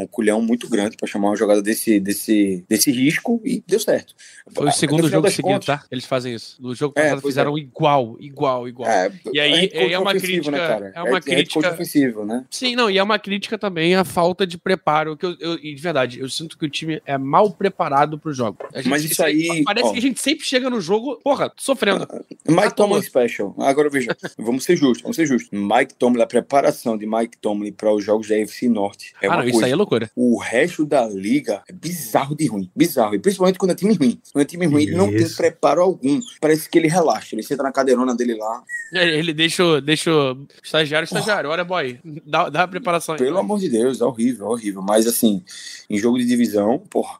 [0.00, 4.14] um culhão muito grande para chamar uma jogada desse, desse, desse risco e deu certo.
[4.52, 5.84] Foi o segundo jogo seguinte, contas, tá?
[5.90, 6.56] Eles fazem isso.
[6.60, 7.60] No jogo é, passado fizeram é.
[7.60, 8.90] igual, igual, igual.
[8.90, 12.44] É, e aí é, uma crítica, né, é uma é, crítica ofensivo, né?
[12.50, 15.74] Sim, não, e é uma crítica também a falta de preparo, que eu, eu de
[15.76, 18.58] verdade, eu sinto que o time é mal preparado pro jogo.
[18.74, 22.06] Gente, Mas isso aí, parece ó, que a gente sempre chega no jogo, porra, sofrendo.
[22.48, 23.54] Mike Tomlin special.
[23.58, 25.50] Agora veja, vamos ser justos, vamos ser justos.
[25.52, 29.12] Mike Tomlin, a preparação de Mike Tomlin Omni para os jogos da UFC Norte.
[29.20, 30.10] É ah, não, isso aí é loucura.
[30.16, 32.70] O resto da liga é bizarro de ruim.
[32.74, 33.14] Bizarro.
[33.14, 34.20] E principalmente quando é time ruim.
[34.32, 36.20] Quando é time ruim, ele não tem preparo algum.
[36.40, 37.34] Parece que ele relaxa.
[37.34, 38.62] Ele senta na cadeirona dele lá.
[38.92, 41.50] Ele deixa, deixa o estagiário, estagiário.
[41.50, 43.20] Olha, boy, dá, dá a preparação aí.
[43.20, 44.82] Pelo amor de Deus, é horrível, é horrível.
[44.82, 45.42] Mas assim,
[45.88, 47.18] em jogo de divisão, porra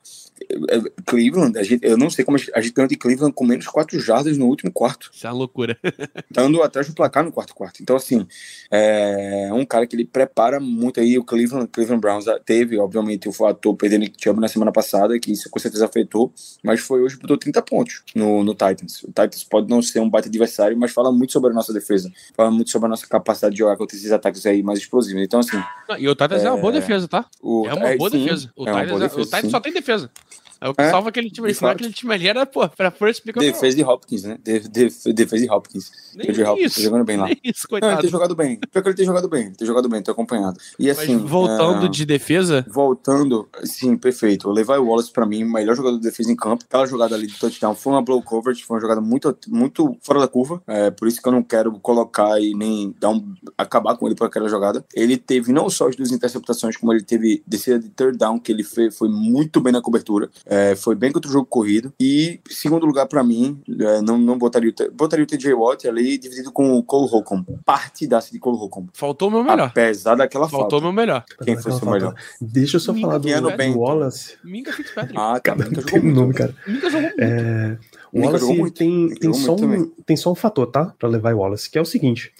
[1.06, 3.98] Cleveland, a gente, eu não sei como a gente ganhou de Cleveland com menos 4
[4.00, 5.10] jardas no último quarto.
[5.12, 5.78] Isso é uma loucura.
[6.30, 7.82] Dando atrás do placar no quarto quarto.
[7.82, 8.26] Então, assim,
[8.70, 11.18] é um cara que ele prepara muito aí.
[11.18, 15.32] O Cleveland, Cleveland Browns teve, obviamente, o fator perder Nick Chubb na semana passada, que
[15.32, 19.02] isso com certeza afetou, mas foi hoje, botou 30 pontos no, no Titans.
[19.02, 22.10] O Titans pode não ser um baita adversário, mas fala muito sobre a nossa defesa.
[22.34, 25.22] Fala muito sobre a nossa capacidade de jogar contra esses ataques aí mais explosivos.
[25.22, 25.62] Então, assim.
[25.98, 27.26] E o Titans é, é uma boa defesa, tá?
[27.40, 28.52] O, é uma é, boa sim, defesa.
[28.56, 30.10] O, é Titans, boa defesa, o Titans só tem defesa.
[30.60, 31.52] É o que é, salva aquele time.
[31.54, 33.40] Senão aquele time ali era, pô, pra First explicar.
[33.40, 34.38] Defesa de Hopkins, né?
[34.42, 35.90] defesa de Hopkins.
[36.14, 37.28] Nem de Hopkins, tá jogando bem lá.
[37.42, 37.90] Isso, coitado.
[37.90, 38.60] Não, ele tem jogado bem.
[38.70, 39.52] Pior que ele tem jogado bem.
[39.52, 40.58] Tem jogado bem, tô acompanhado.
[40.78, 41.16] E assim.
[41.16, 41.88] Mas voltando é...
[41.88, 42.66] de defesa?
[42.68, 44.48] Voltando, sim, perfeito.
[44.48, 46.64] O Levi Wallace, pra mim, o melhor jogador de defesa em campo.
[46.68, 50.20] Aquela jogada ali de touchdown foi uma blow coverage, foi uma jogada muito, muito fora
[50.20, 50.62] da curva.
[50.66, 54.14] É, por isso que eu não quero colocar e nem dar um, acabar com ele
[54.14, 54.84] por aquela jogada.
[54.94, 58.52] Ele teve não só as duas interceptações, como ele teve descida de third down, que
[58.52, 60.28] ele foi, foi muito bem na cobertura.
[60.50, 61.94] É, foi bem contra jogo corrido.
[62.00, 66.18] E, segundo lugar, para mim, é, não, não botaria, o, botaria o TJ Watt ali
[66.18, 67.46] dividido com o Cole Holcomb.
[67.64, 68.88] Partidaça de Cole Holcomb.
[68.92, 69.68] Faltou o meu melhor.
[69.68, 71.24] Apesar daquela Faltou o meu melhor.
[71.44, 72.14] Quem foi o seu melhor?
[72.40, 73.76] Deixa eu só Minka falar do, bem.
[73.76, 74.36] Wallace.
[74.42, 75.16] Minka Fitzpatrick.
[75.16, 76.20] Ah, cara, jogou muito.
[76.20, 76.54] Nome, cara.
[76.66, 77.22] Minka jogou muito.
[77.22, 77.78] É...
[78.12, 80.92] O Wallace tem, tem, só um, tem só um fator, tá?
[80.98, 82.32] Pra levar o Wallace, que é o seguinte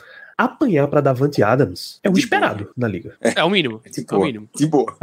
[0.44, 2.74] apanhar para Davante Adams é o de esperado boa.
[2.76, 3.16] na liga.
[3.20, 3.80] É, é o mínimo.
[3.90, 4.18] De boa.
[4.18, 4.48] É o mínimo.
[4.54, 4.96] De boa.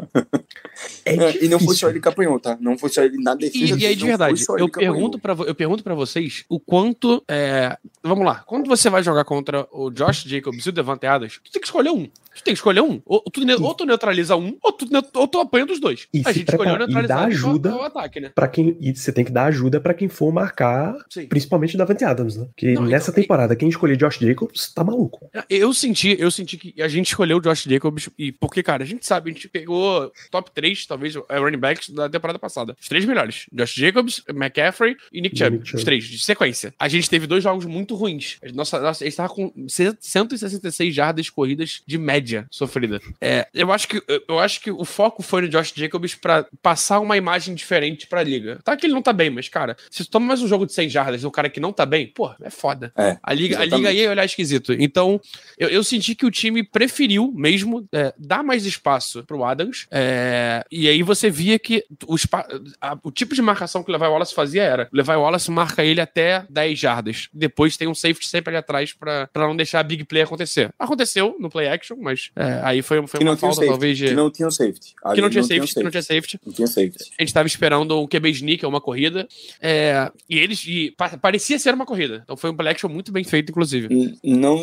[1.05, 2.57] É é, e não foi só ele que apanhou, tá?
[2.59, 3.75] Não foi só ele na defesa.
[3.75, 7.23] E, e aí, de verdade, eu pergunto, pra, eu pergunto para vocês o quanto.
[7.27, 7.77] É...
[8.03, 8.43] Vamos lá.
[8.45, 11.67] Quando você vai jogar contra o Josh Jacobs e o Davante Adams, tu tem que
[11.67, 12.07] escolher um.
[12.37, 13.01] Tu tem que escolher um.
[13.05, 16.07] Ou tu, ou tu neutraliza um, ou tu, ou tu apanha dos dois.
[16.13, 18.31] E a gente escolheu neutralizar e ajuda o ataque, né?
[18.33, 21.25] Pra quem, e você tem que dar ajuda para quem for marcar, Sim.
[21.25, 22.45] principalmente o Davante Adams, né?
[22.45, 25.26] Porque não, nessa então, temporada, quem escolher Josh Jacobs tá maluco.
[25.49, 28.85] Eu senti, eu senti que a gente escolheu o Josh Jacobs, e porque, cara, a
[28.85, 32.75] gente sabe, a gente pegou top 3, talvez, é, running backs da temporada passada.
[32.79, 33.45] Os três melhores.
[33.51, 35.61] Josh Jacobs, McCaffrey e Nick Chubb.
[35.73, 36.73] Os três, de sequência.
[36.79, 38.37] A gente teve dois jogos muito ruins.
[38.53, 43.01] Nossa, nossa, a gente tava com 166 jardas corridas de média sofrida.
[43.21, 46.99] É, eu acho que eu acho que o foco foi no Josh Jacobs para passar
[46.99, 48.59] uma imagem diferente pra liga.
[48.63, 50.73] Tá que ele não tá bem, mas, cara, se tu toma mais um jogo de
[50.73, 52.91] 100 jardas de um cara que não tá bem, pô, é foda.
[52.97, 54.73] É, a, liga, a liga ia olhar esquisito.
[54.73, 55.06] Então,
[55.57, 59.87] eu, eu senti que o time preferiu mesmo é, dar mais espaço pro Adams.
[59.91, 62.15] É, e aí você via que o,
[62.81, 65.83] a, o tipo de marcação que o Levi Wallace fazia era: o Levi Wallace marca
[65.83, 67.29] ele até 10 jardas.
[67.33, 70.73] Depois tem um safety sempre ali atrás para não deixar a big play acontecer.
[70.77, 73.97] Aconteceu no play action, mas é, aí foi, foi uma falta, talvez.
[73.97, 74.07] De...
[74.07, 74.95] Que não tinha safety.
[75.13, 76.39] que não tinha não safety, que não tinha safety.
[76.45, 77.11] Não tinha safety.
[77.17, 79.27] A gente tava esperando um QB sneak, uma corrida.
[79.61, 80.63] É, e eles.
[80.67, 82.21] E parecia ser uma corrida.
[82.23, 83.87] Então foi um play action muito bem feito, inclusive.
[84.23, 84.61] Não,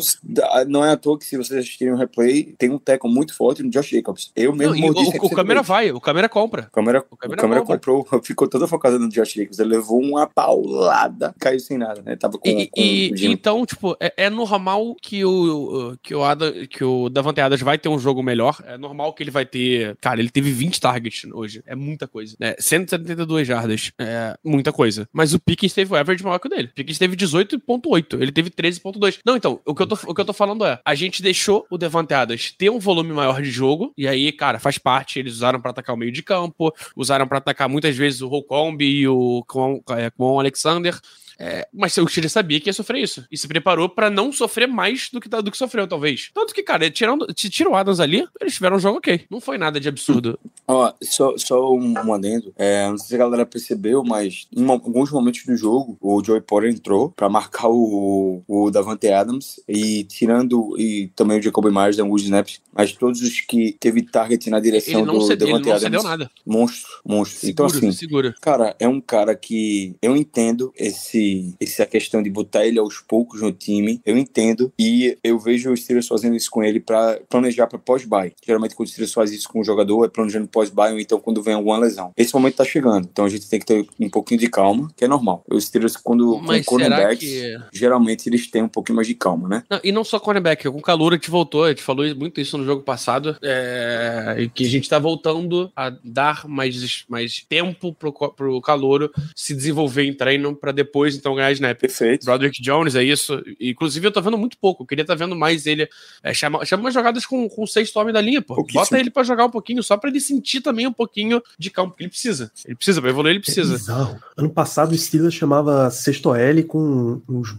[0.67, 3.63] não é à toa que se vocês assistirem o replay, tem um tackle muito forte
[3.63, 4.31] no Josh Jacobs.
[4.35, 6.67] Eu mesmo não, o, o, câmera vai, o câmera compra.
[6.69, 9.59] O câmera, o câmera, o câmera comprou, ficou toda focada no Josh Jacobs.
[9.59, 12.15] Ele levou uma paulada, caiu sem nada, né?
[12.15, 16.67] Tava com, e, com e então, tipo, é, é, normal que o que o Ada,
[16.67, 18.61] que o Davante Adams vai ter um jogo melhor.
[18.65, 21.63] É normal que ele vai ter, cara, ele teve 20 targets hoje.
[21.65, 22.55] É muita coisa, né?
[22.59, 25.07] 172 jardas, é muita coisa.
[25.11, 26.69] Mas o Pickens teve o average maior que o dele.
[26.71, 29.19] O Pickens teve 18.8, ele teve 13.2.
[29.25, 31.65] Não, então, o que eu tô o que eu tô falando é, a gente deixou
[31.69, 35.33] o Davante Adams ter um volume maior de jogo e aí, cara, faz parte, eles
[35.33, 39.07] usaram para atacar o meio de campo, usaram para atacar muitas vezes o Holcomb e
[39.07, 40.99] o com, é, com o Alexander.
[41.39, 43.25] É, mas o Chile sabia que ia sofrer isso.
[43.31, 46.31] E se preparou para não sofrer mais do que, do que sofreu, talvez.
[46.33, 49.21] Tanto que, cara, tirando, tira o Adams ali, eles tiveram um jogo ok.
[49.29, 50.39] Não foi nada de absurdo.
[50.67, 52.53] Ó, só, só um, um adendo.
[52.57, 56.41] É, não sei se a galera percebeu, mas em alguns momentos do jogo, o Joey
[56.41, 61.95] Porter entrou para marcar o, o Davante Adams e tirando, e também o Jacob Myers
[61.95, 65.83] deu alguns snaps, mas todos os que teve target na direção do cedeu, Davante Adams.
[65.83, 66.31] Cedeu nada.
[66.45, 67.39] Monstro, monstro.
[67.39, 68.33] Seguro, então, assim, seguro.
[68.41, 71.24] cara, é um cara que eu entendo esse
[71.59, 75.81] essa questão de botar ele aos poucos no time, eu entendo e eu vejo os
[75.81, 78.33] Steelers fazendo isso com ele para planejar para pós-buy.
[78.45, 81.41] Geralmente quando os Steelers fazem isso com o jogador é planejando pós-buy ou então quando
[81.41, 82.11] vem alguma lesão.
[82.15, 85.05] Esse momento tá chegando, então a gente tem que ter um pouquinho de calma, que
[85.05, 85.43] é normal.
[85.49, 87.57] Os Steelers quando Mas com cornerbacks, que...
[87.73, 89.63] geralmente eles têm um pouquinho mais de calma, né?
[89.69, 92.39] Não, e não só cornerback, com o Calor a gente voltou, a gente falou muito
[92.39, 97.93] isso no jogo passado, é, que a gente tá voltando a dar mais, mais tempo
[97.93, 101.79] pro, pro Calouro se desenvolver em treino para depois depois então ganhar snap.
[101.79, 102.25] Perfeito.
[102.25, 103.41] Broderick Jones, é isso.
[103.59, 104.83] Inclusive, eu tô vendo muito pouco.
[104.83, 105.87] Eu queria estar tá vendo mais ele.
[106.23, 108.63] É, chama, chama umas jogadas com, com o sexto homem da linha, pô.
[108.71, 111.95] Bota ele pra jogar um pouquinho, só pra ele sentir também um pouquinho de campo,
[111.95, 112.51] que ele precisa.
[112.65, 113.75] Ele precisa, pra evoluir, ele precisa.
[113.91, 117.55] É ano passado o Steelers chamava sexto L com uns,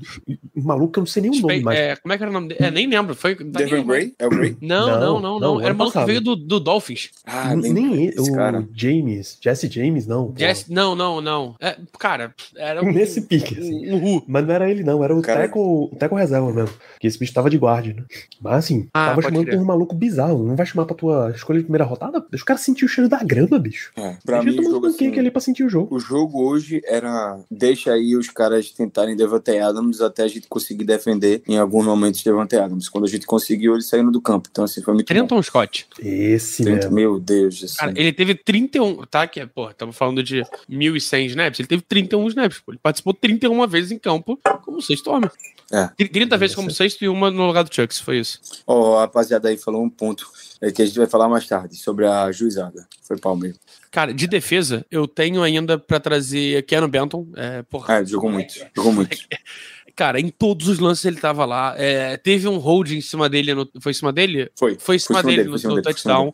[0.54, 1.78] um maluco que eu não sei nem o nome mais.
[1.78, 2.60] É, como é que era o nome dele?
[2.62, 3.14] É, nem lembro.
[3.14, 3.34] Foi.
[3.34, 4.14] Devin Gray?
[4.18, 4.56] É o Gray?
[4.60, 5.40] Não, não, não, não.
[5.40, 5.60] não.
[5.60, 7.10] Era o maluco que veio do, do Dolphins.
[7.24, 8.66] Ah, nem, nem ele, o cara.
[8.74, 9.38] James.
[9.40, 10.34] Jesse James, não.
[10.36, 11.56] Jesse, não, não, não.
[11.60, 13.90] É, cara, era um, Nesse pique, assim.
[13.90, 15.02] Um, um, Mas não era ele, não.
[15.02, 15.42] Era o cara...
[15.42, 16.74] teco, o teco reserva mesmo.
[16.98, 18.04] Que esse bicho tava de guarda, né?
[18.40, 20.44] Mas assim, ah, tava chamando por um maluco bizarro.
[20.44, 22.24] Não vai chamar pra tua escolha de primeira rodada?
[22.30, 23.92] Deixa o cara sentir o cheiro da grama, bicho.
[23.96, 25.94] É, pra Deixa mim, o jogo assim, ali pra sentir o jogo.
[25.94, 27.38] O jogo hoje era.
[27.50, 32.22] Deixa aí os caras tentarem Devante Adams até a gente conseguir defender em alguns momentos
[32.22, 32.88] Devante Adams.
[32.88, 34.48] Quando a gente conseguiu, ele saindo do campo.
[34.50, 35.06] Então, assim, foi muito.
[35.06, 35.42] Trenton bom.
[35.42, 35.86] Scott.
[35.98, 36.90] Esse, mesmo.
[36.92, 37.62] Meu Deus.
[37.62, 37.76] Assim.
[37.76, 39.04] Cara, ele teve 31.
[39.06, 39.26] Tá?
[39.26, 41.60] Que, pô, estamos falando de 1.100 snaps.
[41.60, 42.60] Ele teve 31 snaps.
[42.60, 42.72] Pô.
[42.72, 45.30] Ele participou 31 vezes em campo como sexto homem.
[45.72, 45.88] É.
[46.04, 48.40] 30 vezes como sexto e uma no lugar do Chucks, foi isso.
[48.66, 51.46] Ó, oh, a rapaziada aí falou um ponto é, que a gente vai falar mais
[51.46, 52.86] tarde sobre a juizada.
[53.02, 53.58] Foi Palmeiras.
[53.90, 57.26] Cara, de defesa, eu tenho ainda para trazer Keanu Benton.
[57.34, 58.54] É, porra, é, jogou muito.
[58.74, 59.16] Jogou muito.
[59.96, 61.74] Cara, em todos os lances ele tava lá.
[61.78, 63.54] É, teve um hold em cima dele.
[63.54, 64.50] No, foi em cima dele?
[64.54, 64.76] Foi.
[64.78, 66.32] Foi em cima, foi dele, dele, no, no dele, touchdown.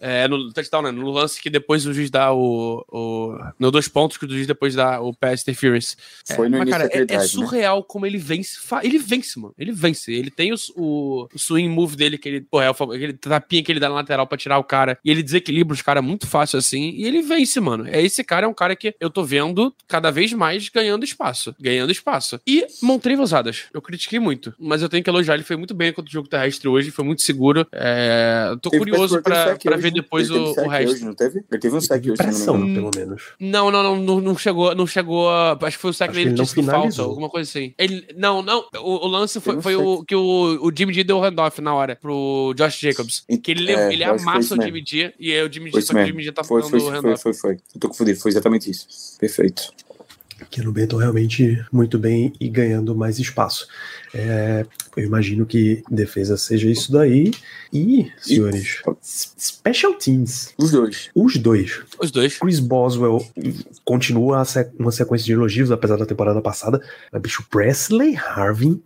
[0.00, 0.90] É, no touchdown, né?
[0.90, 2.84] No lance que depois o juiz dá o.
[2.88, 5.96] o no dois pontos que o juiz depois dá o pass interference.
[6.34, 7.84] Foi é, no mas, cara, é, é, surreal né?
[7.86, 8.58] como ele vence.
[8.82, 9.54] Ele vence, mano.
[9.58, 10.12] Ele vence.
[10.12, 13.62] Ele tem o, o, o swing move dele, que ele, pô, é o, aquele tapinha
[13.62, 14.98] que ele dá na lateral pra tirar o cara.
[15.04, 16.90] E ele desequilibra os caras muito fácil assim.
[16.90, 17.86] E ele vence, mano.
[17.86, 21.54] É esse cara é um cara que eu tô vendo cada vez mais ganhando espaço.
[21.60, 22.40] Ganhando espaço.
[22.46, 23.64] E Montrei Vazadas.
[23.72, 24.54] Eu critiquei muito.
[24.58, 25.34] Mas eu tenho que elogiar.
[25.34, 26.90] Ele foi muito bem contra o jogo terrestre hoje.
[26.90, 27.66] Foi muito seguro.
[27.72, 30.92] É, tô curioso pra, pra ver depois o, o resto.
[30.92, 31.44] Hoje, não teve?
[31.50, 33.22] Ele teve um sec hoje, pressão, não pelo menos.
[33.40, 35.30] Não, não, não, não, não chegou, não chegou.
[35.30, 37.74] A, acho que foi o sec dele que disse falta, alguma coisa assim.
[37.78, 41.18] Ele, não, não, o, o lance foi, foi o que o, o Jimmy G deu
[41.18, 43.24] o handoff na hora pro Josh Jacobs.
[43.42, 46.00] Que ele, é, ele amassa o Jimmy G e aí o Jimmy G, só que
[46.00, 47.22] o Jimmy G tá foi, foi, o handoff.
[47.22, 47.52] Foi, foi, foi.
[47.74, 48.86] Eu tô confundido, foi exatamente isso.
[49.18, 49.72] Perfeito.
[50.50, 53.68] Que no Benton realmente muito bem e ganhando mais espaço.
[54.14, 54.64] É,
[54.96, 57.32] eu imagino que defesa seja isso daí.
[57.72, 58.94] E, senhores, e...
[59.02, 60.54] Special Teams.
[60.56, 61.10] Os dois.
[61.12, 61.82] Os dois.
[61.98, 62.38] Os dois.
[62.38, 63.26] Chris Boswell
[63.84, 64.44] continua
[64.78, 66.80] uma sequência de elogios, apesar da temporada passada.
[67.10, 68.80] Mas, bicho, Presley Harvin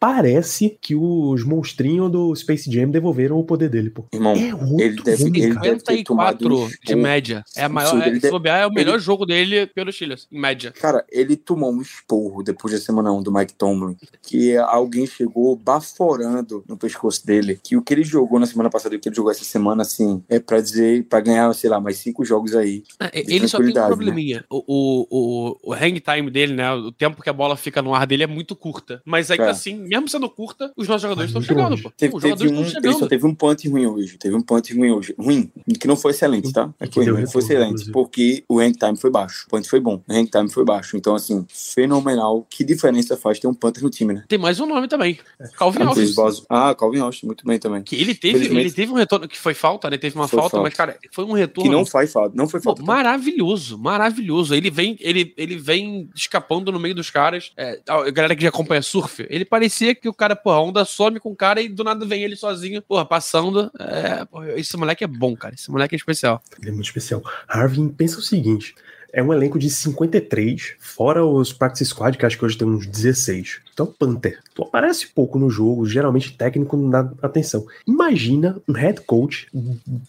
[0.00, 4.04] parece que os monstrinhos do Space Jam devolveram o poder dele, pô.
[4.12, 7.44] Irmão, é ele deve, ele deve ter tomado de média.
[7.56, 8.02] É a maior.
[8.02, 8.48] É, deve...
[8.48, 9.02] é o melhor ele...
[9.02, 10.72] jogo dele pelos Steelers, em média.
[10.72, 15.56] Cara, ele tomou um esporro depois da semana 1 do Mike Tomlin, que alguém chegou
[15.56, 19.08] baforando no pescoço dele, que o que ele jogou na semana passada e o que
[19.08, 22.54] ele jogou essa semana, assim, é pra dizer, pra ganhar, sei lá, mais cinco jogos
[22.54, 22.82] aí.
[23.00, 23.86] É, ele só tem um né?
[23.86, 24.36] probleminha.
[24.38, 24.44] Né?
[24.50, 26.72] O, o, o, hang time dele, né?
[26.72, 29.02] O tempo que a bola fica no ar dele é muito curta.
[29.04, 29.50] Mas ainda é.
[29.50, 31.90] assim, mesmo sendo curta, os nossos jogadores estão chegando, pô.
[31.96, 34.18] Teve, teve um, ele só teve um punch ruim hoje.
[34.18, 35.14] Teve um punch ruim hoje.
[35.18, 35.50] Ruim.
[35.78, 36.72] Que não foi excelente, tá?
[36.80, 37.90] É foi, ruim, foi excelente.
[37.90, 39.44] Porque o hang time foi baixo.
[39.46, 40.02] O punch foi bom.
[40.08, 40.96] O hang time foi baixo.
[40.96, 42.46] Então, assim, fenomenal.
[42.48, 44.24] Que diferença faz ter um punter no time, né?
[44.28, 45.18] Tem mais um nome também.
[45.56, 46.44] Calvin Austin.
[46.48, 47.82] Ah, Calvin Austin, muito bem também.
[47.82, 49.96] Que ele teve, ele teve um retorno que foi falta, né?
[49.96, 51.70] Teve uma falta, falta, mas, cara, foi um retorno.
[51.70, 52.80] Que não faz falta, não foi falta.
[52.80, 54.54] Pô, maravilhoso, maravilhoso.
[54.54, 57.52] Ele vem, ele, ele vem escapando no meio dos caras.
[57.56, 60.84] É, a galera que já acompanha surf, ele parecia que o cara, porra, a onda
[60.84, 63.70] some com o cara e do nada vem ele sozinho, porra, passando.
[63.78, 65.54] É, porra, esse moleque é bom, cara.
[65.54, 66.42] Esse moleque é especial.
[66.60, 67.22] Ele é muito especial.
[67.48, 68.74] Harvey pensa o seguinte:
[69.14, 72.84] é um elenco de 53, fora os Practice Squad, que acho que hoje tem uns
[72.86, 73.60] 16.
[73.72, 77.64] Então, Panther, tu aparece pouco no jogo, geralmente técnico não dá atenção.
[77.86, 79.48] Imagina um head coach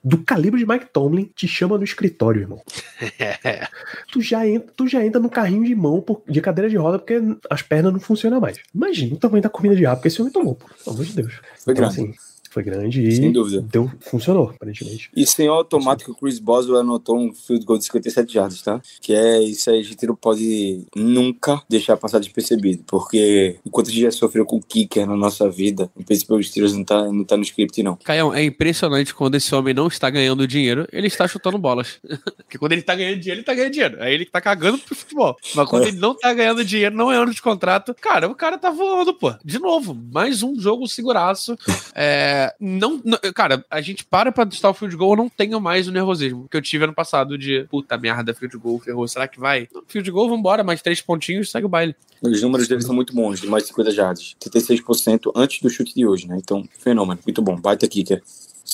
[0.04, 2.62] do calibre de Mike Tomlin te chama no escritório, irmão.
[4.12, 6.98] tu, já entra, tu já entra no carrinho de mão por, de cadeira de roda
[6.98, 8.58] porque as pernas não funcionam mais.
[8.74, 11.34] Imagina o tamanho da comida de rabo que esse homem tomou, pelo amor de Deus.
[11.64, 12.02] Foi então, grande.
[12.02, 12.14] Assim,
[12.56, 13.62] foi grande e Sem dúvida.
[13.70, 15.10] Deu, funcionou, aparentemente.
[15.14, 18.82] E sem automático, o Chris Boswell anotou um field goal de 57 jardas, tá?
[19.02, 23.92] Que é isso aí, a gente não pode nunca deixar passar despercebido, porque enquanto a
[23.92, 27.26] gente já sofreu com o kicker na nossa vida, o principal Steelers não tá, não
[27.26, 27.98] tá no script, não.
[27.98, 32.00] Caião, é impressionante quando esse homem não está ganhando dinheiro, ele está chutando bolas.
[32.38, 33.98] Porque quando ele tá ganhando dinheiro, ele tá ganhando dinheiro.
[34.02, 35.36] Aí ele tá cagando pro futebol.
[35.54, 35.88] Mas quando é.
[35.90, 39.14] ele não tá ganhando dinheiro, não é ano de contrato, cara, o cara tá voando,
[39.14, 39.34] pô.
[39.44, 41.58] De novo, mais um jogo seguraço.
[41.94, 45.60] É não, não, cara, a gente para pra testar o field goal, eu não tenho
[45.60, 49.28] mais o nervosismo que eu tive ano passado de puta merda, field goal, ferrou, será
[49.28, 49.68] que vai?
[49.88, 51.96] Field goal, vambora, mais três pontinhos, segue o baile.
[52.22, 55.94] Os números deles são muito bons, de mais de 50 jardas, 36% antes do chute
[55.94, 56.38] de hoje, né?
[56.38, 58.22] Então, fenômeno, muito bom, baita kicker.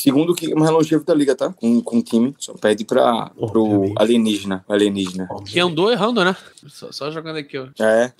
[0.01, 1.53] Segundo que mais longevo da liga, tá?
[1.53, 2.33] Com, com o time.
[2.39, 3.93] Só perde pra, pro Obviamente.
[3.99, 4.65] alienígena.
[4.67, 5.29] Alienígena.
[5.45, 6.35] Que andou errando, né?
[6.67, 7.67] Só, só jogando aqui, ó.
[7.79, 8.11] É.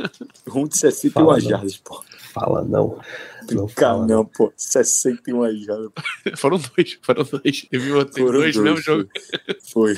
[0.53, 1.49] Um de 61 Fala, não.
[1.49, 2.03] jardas, pô.
[2.33, 2.99] Fala não.
[3.51, 4.53] Não fala não, pô.
[4.55, 5.91] 61 jardas.
[6.37, 7.65] Foram dois, foram dois.
[7.71, 9.09] Eu vi tem Foram dois no mesmo jogo.
[9.73, 9.97] Foi.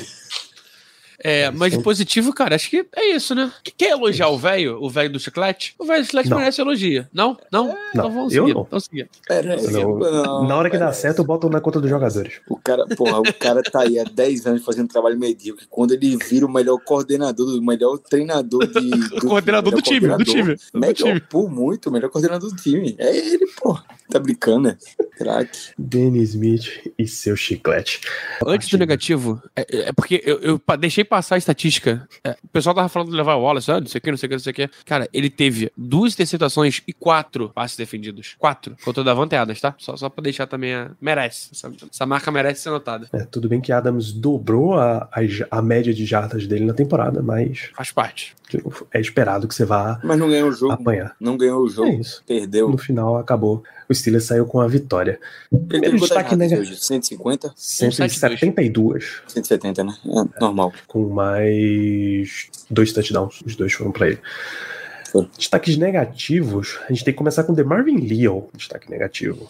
[1.23, 3.51] É, mas de positivo, cara, acho que é isso, né?
[3.77, 5.73] Quer elogiar o velho, o velho do chiclete?
[5.79, 6.37] O velho do chiclete Não.
[6.37, 7.09] merece elogia.
[7.13, 7.37] Não?
[7.51, 7.77] Não?
[7.89, 8.53] então vamos eu seguir.
[8.55, 8.67] não.
[8.69, 9.09] Vamos seguir.
[9.27, 12.41] Pera aí, Não, não, Na hora que dá certo, eu boto na conta dos jogadores.
[12.49, 15.65] O cara, porra, o cara tá aí há 10 anos fazendo trabalho medíocre.
[15.69, 18.89] Quando ele vira o melhor coordenador, o melhor treinador de.
[19.19, 21.19] do- Coordenador do melhor time, do coordenador, time, do Melhor, time.
[21.21, 22.95] por muito, o melhor coordenador do time.
[22.97, 23.79] É ele, pô.
[24.09, 24.77] Tá brincando, né?
[25.17, 25.57] Craque.
[25.77, 28.01] Danny Smith e seu chiclete.
[28.45, 32.07] Antes do negativo, é, é porque eu, eu deixei passar a estatística.
[32.23, 34.17] É, o pessoal tava falando de levar o Wallace, ah, não sei o que, não
[34.17, 34.69] sei o que, não sei o que.
[34.83, 38.35] Cara, ele teve duas interceptações e quatro passes defendidos.
[38.39, 38.75] Quatro.
[38.83, 39.75] Contra o Davante Adams, tá?
[39.77, 40.73] Só, só pra deixar também.
[40.73, 40.89] A...
[40.99, 41.49] Merece.
[41.51, 43.07] Essa, essa marca merece ser notada.
[43.13, 45.19] É, tudo bem que Adams dobrou a, a,
[45.51, 48.35] a média de jardas dele na temporada, mas Faz parte.
[48.93, 50.73] É esperado que você vá Mas não ganhou o jogo.
[50.73, 51.15] apanhar.
[51.19, 51.89] Não ganhou o jogo.
[51.89, 52.23] É isso.
[52.27, 52.69] Perdeu.
[52.69, 53.63] No final acabou.
[53.89, 55.19] O Steelers saiu com a vitória.
[55.51, 56.61] Ele Primeiro quantas destaque negativo.
[56.61, 56.77] hoje?
[56.83, 57.53] 150?
[57.55, 59.93] 172, 170, né?
[60.05, 60.73] É normal.
[60.87, 63.41] com mais dois touchdowns.
[63.45, 64.19] Os dois foram pra ele.
[65.37, 69.47] Destaques negativos, a gente tem que começar com o DeMarvin Leal, destaque negativo.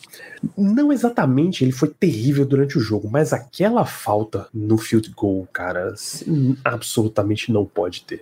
[0.58, 5.92] Não exatamente ele foi terrível durante o jogo, mas aquela falta no field goal, cara,
[5.92, 8.20] assim, absolutamente não pode ter.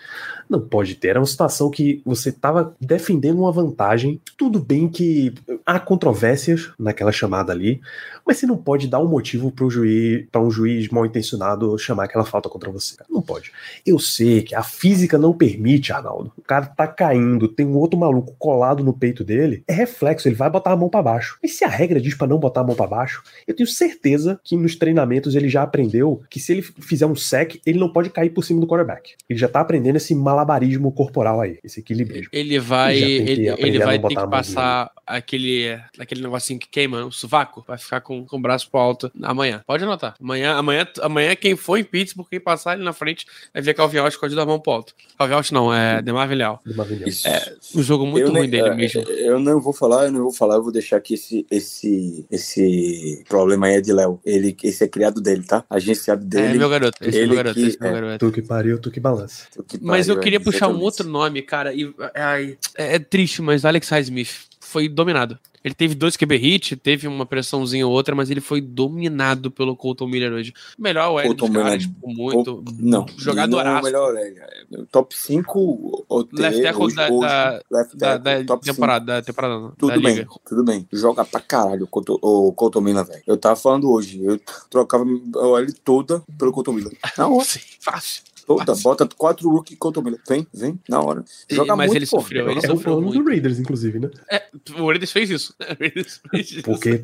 [0.48, 1.10] Não pode ter.
[1.10, 4.22] Era uma situação que você estava defendendo uma vantagem.
[4.38, 5.34] Tudo bem que
[5.66, 7.82] há controvérsias naquela chamada ali,
[8.26, 12.06] mas você não pode dar um motivo para juiz, para um juiz mal intencionado chamar
[12.06, 12.96] aquela falta contra você.
[12.96, 13.10] cara.
[13.12, 13.52] Não pode.
[13.86, 16.32] Eu sei que a física não permite, Arnaldo.
[16.38, 20.36] O cara tá caindo, tem um outro maluco colado no peito dele, é reflexo, ele
[20.36, 21.38] vai botar a mão para baixo.
[21.44, 24.40] E se a regra diz para não botar a mão para baixo, eu tenho certeza
[24.44, 28.10] que nos treinamentos ele já aprendeu que se ele fizer um sec, ele não pode
[28.10, 29.14] cair por cima do quarterback.
[29.30, 32.30] Ele já tá aprendendo esse malabarismo corporal aí, esse equilibrismo.
[32.32, 35.51] Ele vai, ele, ele vai ter que passar aquele,
[36.00, 39.62] aquele negocinho que queima, o sovaco, vai ficar com, com o braço pro alto amanhã.
[39.66, 40.16] Pode anotar.
[40.22, 43.98] Amanhã, amanhã, amanhã quem for em Pittsburgh, quem passar ali na frente, vai ver Calvin
[44.00, 44.94] Austin com a ajuda da mão pro alto.
[45.18, 46.62] Calvin Austin não, é Demarvin Leal.
[47.06, 47.28] Isso.
[47.76, 49.02] Um jogo muito Eu ruim nem- dele é, mesmo.
[49.02, 53.24] Eu não vou falar, eu não vou falar, eu vou deixar que esse, esse, esse
[53.28, 54.20] problema aí é de Léo.
[54.26, 55.64] Ele, esse é criado dele, tá?
[55.70, 56.58] Agenciado É, dele.
[56.58, 58.02] meu garoto, esse é meu ele garoto, que- esse é meu é.
[58.02, 58.26] garoto.
[58.28, 59.46] Tu que pariu, tu que balança.
[59.68, 63.00] que Mas eu pariu, queria é, puxar um outro nome, cara, e ai, é, é
[63.00, 65.38] triste, mas Alex Highsmith foi dominado.
[65.64, 69.76] Ele teve dois QB hit, teve uma pressãozinha ou outra, mas ele foi dominado pelo
[69.76, 70.52] Colton Miller hoje.
[70.76, 72.64] Melhor o L Colton Miller por muito.
[72.80, 73.70] Não, Jogadoraço.
[73.70, 78.44] Não é o melhor, é, é, top 5 Left tackle da- da- left Da, da
[78.44, 80.28] top temporada, da temporada não, Tudo da bem, liga.
[80.50, 80.88] tudo bem.
[80.92, 83.22] Joga pra caralho o Couto- o Couto Miller, velho.
[83.28, 85.04] Eu tava falando hoje, eu trocava
[85.36, 86.98] a OL toda pelo Couto Miller.
[87.20, 88.24] Hora, Sim, fácil.
[88.58, 88.76] Toda.
[88.76, 90.20] Bota quatro rookie Couto Miller.
[90.28, 91.24] Vem, vem, na hora.
[91.50, 92.20] Joga mas muito, ele pô.
[92.20, 93.28] sofreu, ele É o sofreu ano do muito.
[93.30, 94.10] Raiders, inclusive, né?
[94.30, 94.44] É,
[94.78, 95.56] o Raiders fez isso.
[95.72, 96.64] O Raiders fez isso.
[96.64, 97.02] Porque,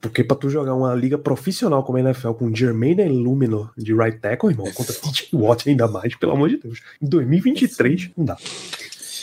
[0.00, 4.18] porque pra tu jogar uma liga profissional como a NFL com Jermaine Illumino de right
[4.18, 6.80] tackle, irmão, contra TJ Watt ainda mais, pelo amor de Deus.
[7.00, 8.36] Em 2023, não dá.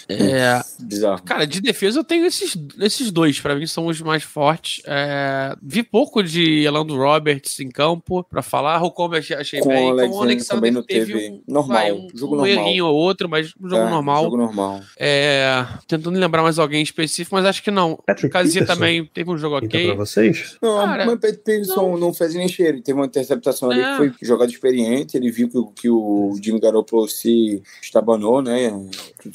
[0.08, 1.22] É, Bizarro.
[1.24, 4.84] Cara, de defesa eu tenho esses, esses dois, pra mim são os mais fortes.
[4.86, 9.92] É, vi pouco de Elando Roberts em campo pra falar, eu achei, achei Com bem.
[9.92, 12.48] o Com o Alexander também não teve teve- um, normal, vai, um, jogo um normal.
[12.68, 14.24] errinho ou outro, mas um jogo É, normal.
[14.26, 14.82] Jogo normal.
[14.98, 17.98] É, tentando lembrar mais alguém específico, mas acho que não.
[18.06, 19.86] Patrick Casia Peterson, também teve um jogo Então, ok.
[19.88, 22.14] pra vocês, Não, Cara, mas Pet Peterson não.
[22.14, 22.82] fez nem cheiro.
[22.82, 23.92] Teve uma interceptação ali É.
[23.92, 25.18] que foi jogada experiente.
[25.18, 28.72] Ele viu que, o- que o Jimmy Garoppolo se estabanou, né?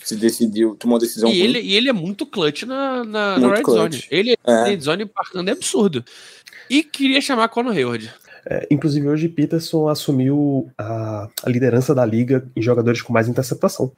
[0.04, 1.28] Se decidiu, tomou uma decisão.
[1.28, 1.42] E ruim.
[1.42, 3.92] ele, e ele é muito clutch na, na, na Muito Red clutch.
[3.92, 4.04] Zone.
[4.10, 4.52] Ele É.
[4.52, 6.04] na Red Zone marcando é absurdo.
[6.68, 8.10] E queria chamar Conor Hayward.
[8.46, 13.92] é, inclusive hoje Peterson assumiu a, a liderança da liga em jogadores com mais interceptação.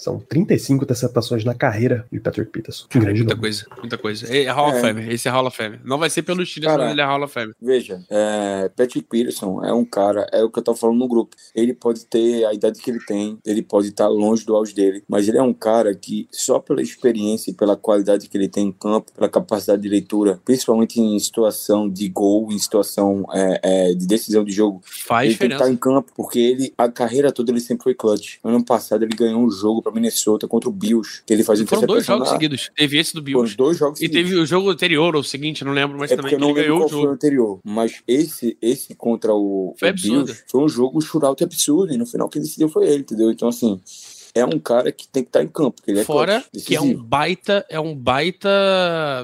[0.00, 2.86] São 35 interceptações na carreira de Patrick Peterson.
[2.94, 3.40] Um grande Muita nome.
[3.42, 4.34] coisa, muita coisa.
[4.34, 4.80] É Hall of É.
[4.80, 5.78] Fame, esse é Hall of Fame.
[5.84, 7.52] Não vai ser pelo Steelers, Cara, mas ele é Hall of Fame.
[7.60, 11.36] Veja, é, Patrick Peterson é um cara, é o que eu tava falando no grupo.
[11.54, 15.04] Ele pode ter a idade que ele tem, ele pode estar longe do auge dele,
[15.06, 18.68] mas ele é um cara que, só pela experiência e pela qualidade que ele tem
[18.68, 23.94] em campo, pela capacidade de leitura, principalmente em situação de gol, em situação é, é,
[23.94, 25.72] de decisão de jogo, Faz ele tem que estar diferença.
[25.72, 28.36] em campo, porque ele, a carreira toda, ele sempre foi clutch.
[28.42, 31.86] Ano passado, ele ganhou um jogo pra Minnesota contra o Bills, que ele fazia Foram
[31.86, 32.70] dois jogos na- seguidos.
[32.76, 33.56] Teve esse do Foram Bills.
[33.56, 34.30] dois jogos E seguidos.
[34.30, 36.88] teve o jogo anterior, ou o seguinte, não lembro, mas É também ele ganhou o
[36.88, 37.12] foi o jogo.
[37.12, 37.58] anterior.
[37.64, 39.94] Mas esse, esse contra o, Foi o.
[39.94, 41.92] Bills foi um jogo shootout absurdo.
[41.92, 43.30] E no final quem decidiu foi ele, entendeu?
[43.30, 43.80] Então, assim,
[44.34, 45.82] é um cara que tem que estar tá em campo.
[45.86, 48.48] Ele é Fora clutch, que é um baita, é um baita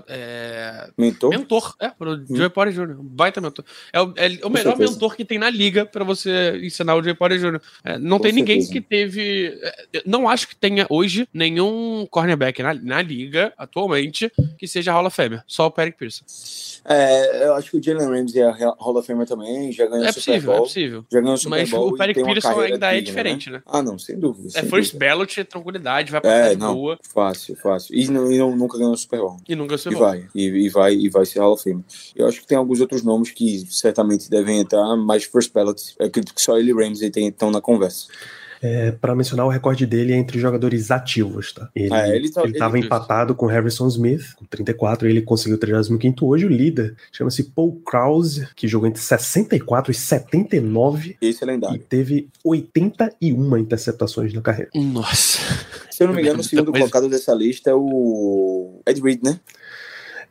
[0.08, 0.90] é...
[0.96, 1.30] mentor.
[1.30, 2.24] Mentor, é, pro hum.
[2.28, 3.00] Joey Porter Jr.
[3.00, 3.64] Um baita mentor.
[3.92, 4.92] É o, é o melhor certeza.
[4.92, 7.60] mentor que tem na liga para você ensinar o Joey Porter Jr.
[7.84, 8.58] É, não Com tem certeza.
[8.58, 9.58] ninguém que teve.
[9.62, 15.06] É, não acho que tenha hoje nenhum cornerback na, na liga atualmente que seja Hall
[15.06, 15.42] of Famer.
[15.46, 16.24] Só o Patrick Pearson.
[16.88, 20.10] É, eu acho que o Jalen Ramsey é Hall of Famer também, já ganhou é
[20.10, 20.56] o Super possível, Bowl.
[20.56, 23.58] É possível, Já ganhou o Super Mas Bowl o Patrick Pearson ainda é diferente, né?
[23.58, 23.62] né?
[23.66, 24.48] Ah, não, sem dúvida.
[24.54, 24.95] É first dúvida.
[24.96, 26.98] Ballot, tranquilidade, vai pra é, não, boa.
[27.02, 27.94] Fácil, fácil.
[27.94, 29.36] E, não, e não, nunca ganhou Super Bowl.
[29.48, 30.08] E nunca Super Bowl.
[30.08, 31.84] E vai, e, e, vai, e vai ser Hall of Fame.
[32.14, 36.34] Eu acho que tem alguns outros nomes que certamente devem entrar, mas first ballot, acredito
[36.34, 38.06] que só ele e Ramsey estão na conversa.
[38.62, 41.68] É, para mencionar o recorde dele é entre jogadores ativos, tá?
[41.74, 42.86] Ele, ah, ele, tá, ele tava ele...
[42.86, 46.46] empatado com Harrison Smith, com 34, ele conseguiu o 35 hoje.
[46.46, 51.16] O líder chama-se Paul Krause, que jogou entre 64 e 79.
[51.20, 51.76] Esse é lendário.
[51.76, 54.70] E teve 81 interceptações na carreira.
[54.74, 55.38] Nossa.
[55.90, 59.40] Se eu não me engano, o segundo colocado dessa lista é o Ed Reed, né?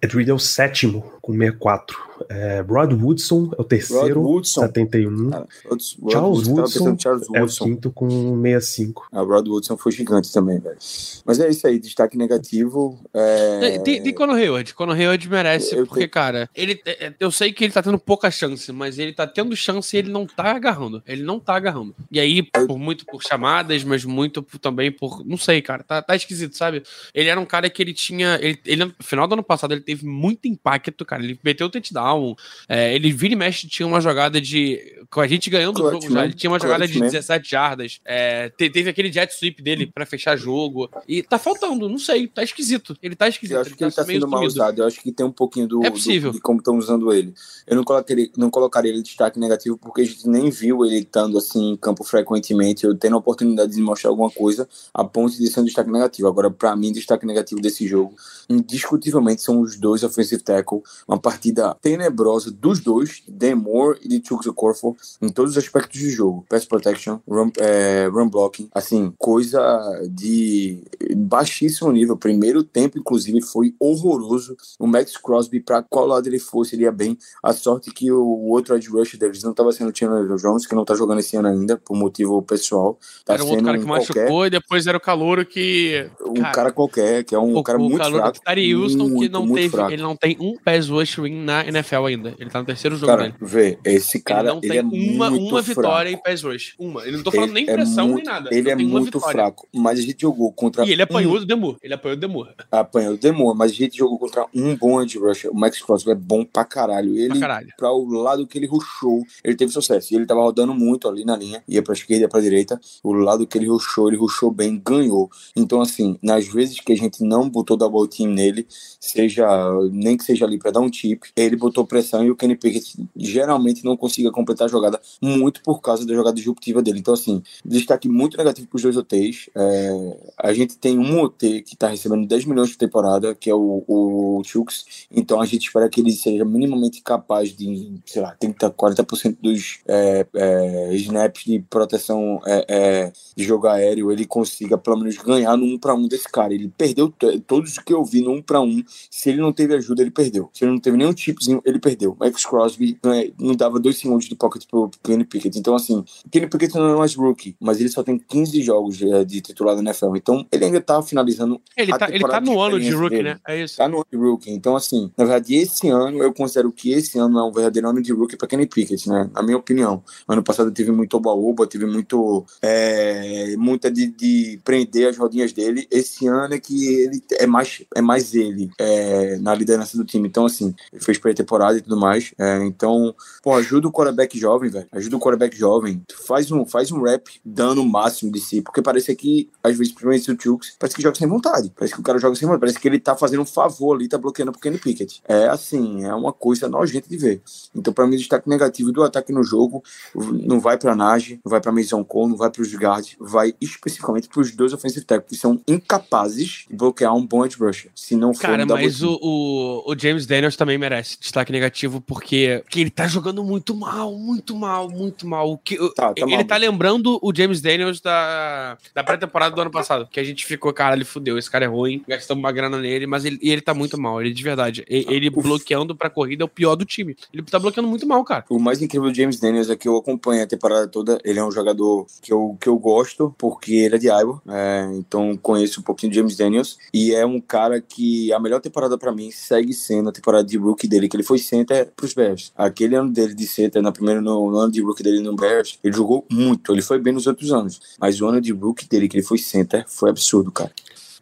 [0.01, 1.97] Ed Reed é o sétimo, com 64.
[2.29, 4.61] É, Rod Woodson é o terceiro, Rod Woodson.
[4.61, 5.33] 71.
[5.33, 9.07] Ah, Rod, Charles, Woodson Charles Woodson é o quinto com 65.
[9.11, 10.77] A Rod Woodson foi gigante também, velho.
[11.25, 12.99] Mas é isso aí, destaque negativo.
[13.11, 13.79] É...
[13.79, 14.73] Tem, tem Conor Hayward.
[14.75, 17.97] Conor Hayward merece, eu porque, cara, ele, é, é, eu sei que ele tá tendo
[17.97, 21.01] pouca chance, mas ele tá tendo chance e ele não tá agarrando.
[21.07, 21.95] Ele não tá agarrando.
[22.11, 25.25] E aí, por muito por chamadas, mas muito por, também por.
[25.25, 25.83] Não sei, cara.
[25.83, 26.83] Tá, tá esquisito, sabe?
[27.15, 28.37] Ele era um cara que ele tinha.
[28.39, 31.14] Ele, ele, no final do ano passado, ele teve muito impacto, cara.
[31.23, 32.35] Ele meteu o touchdown.
[32.67, 34.79] É, ele vira e mexe, tinha uma jogada de.
[35.09, 36.25] Com a gente ganhando o jogo já.
[36.25, 37.99] Ele tinha uma jogada de 17 jardas.
[38.03, 40.89] É, teve aquele jet sweep dele para fechar jogo.
[41.07, 42.27] E tá faltando, não sei.
[42.27, 42.97] Tá esquisito.
[43.01, 43.55] Ele tá esquisito.
[43.55, 44.81] Eu acho ele que ele tá, tá sendo mal usado.
[44.81, 46.31] Eu acho que tem um pouquinho do, é possível.
[46.31, 47.33] Do, de como estão usando ele.
[47.67, 51.37] Eu não colocaria, não colocaria ele destaque negativo porque a gente nem viu ele estando
[51.37, 52.85] assim em campo frequentemente.
[52.85, 56.27] Eu tendo a oportunidade de mostrar alguma coisa a ponto de ser um destaque negativo.
[56.27, 58.15] Agora, para mim, destaque negativo desse jogo,
[58.49, 60.81] indiscutivelmente, são os dois offensive tackle.
[61.07, 66.09] Uma partida tenebrosa dos dois, Demore e de Chuks Corfor, em todos os aspectos do
[66.09, 66.45] jogo.
[66.49, 69.61] Pass protection, run, é, run blocking, assim, coisa
[70.09, 70.83] de
[71.15, 72.17] baixíssimo nível.
[72.17, 74.57] Primeiro tempo, inclusive, foi horroroso.
[74.79, 77.17] O Max Crosby, para qual lado ele fosse, iria bem.
[77.43, 80.73] A sorte que o outro edge rush deles não estava sendo o Chandler Jones, que
[80.73, 82.97] não tá jogando esse ano ainda, por motivo pessoal.
[83.23, 84.47] Tá era um outro cara que machucou qualquer.
[84.47, 86.09] e depois era o Calouro que...
[86.25, 88.41] Um cara, cara qualquer, que é um o, cara o muito fraco.
[88.41, 89.91] Tari Houston, que não teve, fraco.
[89.91, 92.35] ele não tem um pass rush win na NFL ainda.
[92.39, 93.35] Ele tá no terceiro jogo cara, dele.
[93.41, 96.29] Vê, esse cara ele não ele tem é uma, uma vitória fraco.
[96.29, 96.75] em pass rush.
[96.79, 97.03] Uma.
[97.03, 98.49] Ele não tô falando ele nem pressão é muito, nem nada.
[98.53, 101.39] Ele é muito fraco, mas a gente jogou contra E ele apanhou um...
[101.39, 101.77] do Demur.
[101.81, 102.49] Ele apanhou do Demur.
[102.71, 105.51] Apanhou do Demur, mas a gente jogou contra um bom edge rusher.
[105.51, 107.17] O Max Crosby é bom pra caralho.
[107.17, 107.73] Ele, pra, caralho.
[107.77, 110.13] pra o lado que ele rushou, ele teve sucesso.
[110.13, 112.79] E ele tava rodando muito ali na linha, ia pra esquerda, ia pra direita.
[113.03, 115.29] O lado que ele rushou, ele rushou bem, ganhou.
[115.55, 118.65] Então, assim, nas vezes que a gente não botou double team nele,
[118.99, 119.47] seja,
[119.91, 122.97] nem que seja ali pra dar um tip, ele botou pressão e o Kenny Pickett
[123.15, 126.99] geralmente não consiga completar a jogada muito por causa da jogada disruptiva dele.
[126.99, 129.49] Então, assim, destaque muito negativo pros dois OTs.
[129.55, 133.55] É, a gente tem um OT que tá recebendo 10 milhões por temporada, que é
[133.55, 135.07] o, o Chooks.
[135.11, 139.79] Então, a gente espera que ele seja minimamente capaz de, sei lá, 30, 40% dos
[139.87, 145.55] é, é, snaps de proteção é, é, de jogo aéreo, ele consiga pelo menos ganhar
[145.57, 146.53] no 1 para 1 desse cara.
[146.53, 147.13] Ele perdeu
[147.45, 148.83] todos que eu vi no 1 para 1.
[149.09, 150.49] Se ele não teve ajuda, ele perdeu.
[150.53, 152.15] Se ele não teve nenhum chipzinho, ele perdeu.
[152.19, 155.57] Max Crosby né, não dava dois segundos de pocket pro Kenny Pickett.
[155.57, 159.25] Então, assim, Kenny Pickett não é mais rookie, mas ele só tem 15 jogos de,
[159.25, 160.15] de titular da NFL.
[160.15, 161.61] Então, ele ainda tá finalizando.
[161.75, 163.29] Ele, tá, ele tá no ano de rookie, dele.
[163.29, 163.39] né?
[163.47, 163.77] É isso.
[163.77, 164.51] Tá no ano de rookie.
[164.51, 168.01] Então, assim, na verdade, esse ano, eu considero que esse ano é um verdadeiro ano
[168.01, 169.29] de rookie pra Kenny Pickett, né?
[169.33, 170.03] Na minha opinião.
[170.27, 172.45] Ano passado teve muito oba-oba, teve muito.
[172.61, 175.87] É, muita de, de, prender as rodinhas dele.
[175.91, 180.27] Esse ano é que ele é mais, é mais ele é, na liderança do time.
[180.27, 182.33] Então, assim, ele fez pré-temporada e tudo mais.
[182.37, 183.13] É, então,
[183.43, 184.87] pô, ajuda o quarterback jovem, velho.
[184.91, 186.01] Ajuda o quarterback jovem.
[186.25, 188.61] Faz um, faz um rap dando o máximo de si.
[188.61, 191.71] Porque parece que, às vezes, principalmente o Chooks, parece que joga sem vontade.
[191.75, 192.61] Parece que o cara joga sem vontade.
[192.61, 195.21] Parece que ele tá fazendo um favor ali, tá bloqueando pro Kenny Pickett.
[195.27, 197.41] É assim, é uma coisa nojenta de ver.
[197.75, 201.49] Então, para mim, o destaque negativo do ataque no jogo não vai pra Nage, não
[201.49, 205.35] vai pra Mason Cole, não vai pros guards, vai especificamente pros dois offensive tackles que
[205.35, 207.91] são incapazes de bloquear um bom edge rusher.
[207.95, 211.99] Se não for Cara, mas o, o, o, James Daniels Daniels também merece destaque negativo,
[211.99, 215.57] porque, porque ele tá jogando muito mal, muito mal, muito mal.
[215.57, 216.45] Que, tá, tá ele mal.
[216.45, 220.71] tá lembrando o James Daniels da, da pré-temporada do ano passado, que a gente ficou,
[220.71, 223.73] cara, ele fudeu, esse cara é ruim, gastamos uma grana nele, mas ele, ele tá
[223.73, 224.85] muito mal, ele de verdade.
[224.87, 227.15] Ele, ele bloqueando pra corrida é o pior do time.
[227.33, 228.45] Ele tá bloqueando muito mal, cara.
[228.49, 231.43] O mais incrível do James Daniels é que eu acompanho a temporada toda, ele é
[231.43, 235.79] um jogador que eu, que eu gosto, porque ele é de Iowa, é, então conheço
[235.79, 239.31] um pouquinho de James Daniels, e é um cara que a melhor temporada para mim
[239.31, 242.51] segue sendo a temporada de rookie dele, que ele foi center pros Bears.
[242.55, 245.79] Aquele ano dele de center, na primeira, no, no ano de rookie dele no Bears,
[245.83, 249.07] ele jogou muito, ele foi bem nos outros anos, mas o ano de rookie dele,
[249.07, 250.71] que ele foi center, foi absurdo, cara.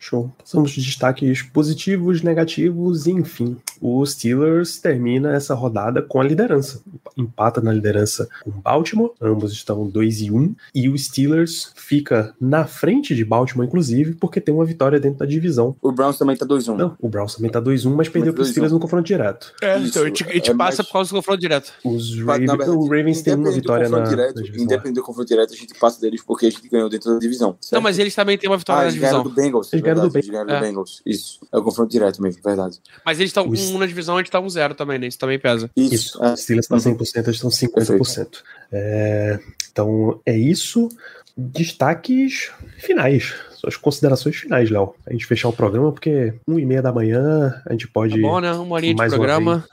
[0.03, 0.29] Show.
[0.37, 6.81] Passamos de destaques positivos, negativos e, enfim, o Steelers termina essa rodada com a liderança.
[7.15, 12.33] Empata na liderança com Baltimore, ambos estão 2 e 1, um, e o Steelers fica
[12.39, 15.75] na frente de Baltimore, inclusive, porque tem uma vitória dentro da divisão.
[15.81, 16.77] O Browns também tá 2 1 um.
[16.77, 19.05] Não, o Browns também tá 2 1 um, mas perdeu para os Steelers no confronto
[19.05, 19.53] direto.
[19.61, 20.87] É, Isso, então a gente, a gente é passa mais...
[20.87, 21.71] por causa do confronto direto.
[21.85, 25.53] Os Ravens, verdade, o Ravens tem uma vitória na, direto, na Independente do confronto direto,
[25.53, 27.55] a gente passa deles porque a gente ganhou dentro da divisão.
[27.61, 27.73] Certo?
[27.73, 29.23] Não, mas eles também têm uma vitória ah, na divisão.
[29.23, 29.71] do Bengals.
[29.71, 30.49] Eles ganharam do Bengals.
[30.49, 30.59] É.
[30.61, 31.01] Bengals.
[31.05, 31.39] Isso.
[31.51, 32.79] É o confronto direto mesmo, verdade.
[33.05, 35.07] Mas eles estão um na divisão, a gente tá um zero também, né?
[35.07, 35.69] Isso também pesa.
[35.75, 35.93] Isso.
[35.93, 36.23] isso.
[36.23, 36.33] É.
[36.33, 38.27] Os Steelers estão 100%, eles estão 50%.
[38.71, 39.39] É,
[39.71, 40.89] então, é isso.
[41.35, 43.33] Destaques finais.
[43.55, 44.93] Suas considerações finais, Léo.
[45.07, 48.15] A gente fechar o programa, porque um e meia da manhã a gente pode.
[48.15, 48.51] Tá bom, né?
[48.51, 49.65] Uma horinha de programa.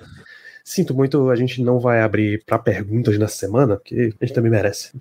[0.71, 4.53] Sinto muito, a gente não vai abrir para perguntas nessa semana, porque a gente também
[4.53, 4.93] merece.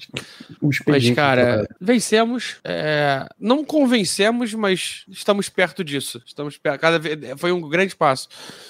[0.88, 2.56] mas, cara, vencemos.
[2.64, 6.20] É, não convencemos, mas estamos perto disso.
[6.26, 6.82] Estamos perto.
[6.82, 8.28] Cada vez, foi um grande passo.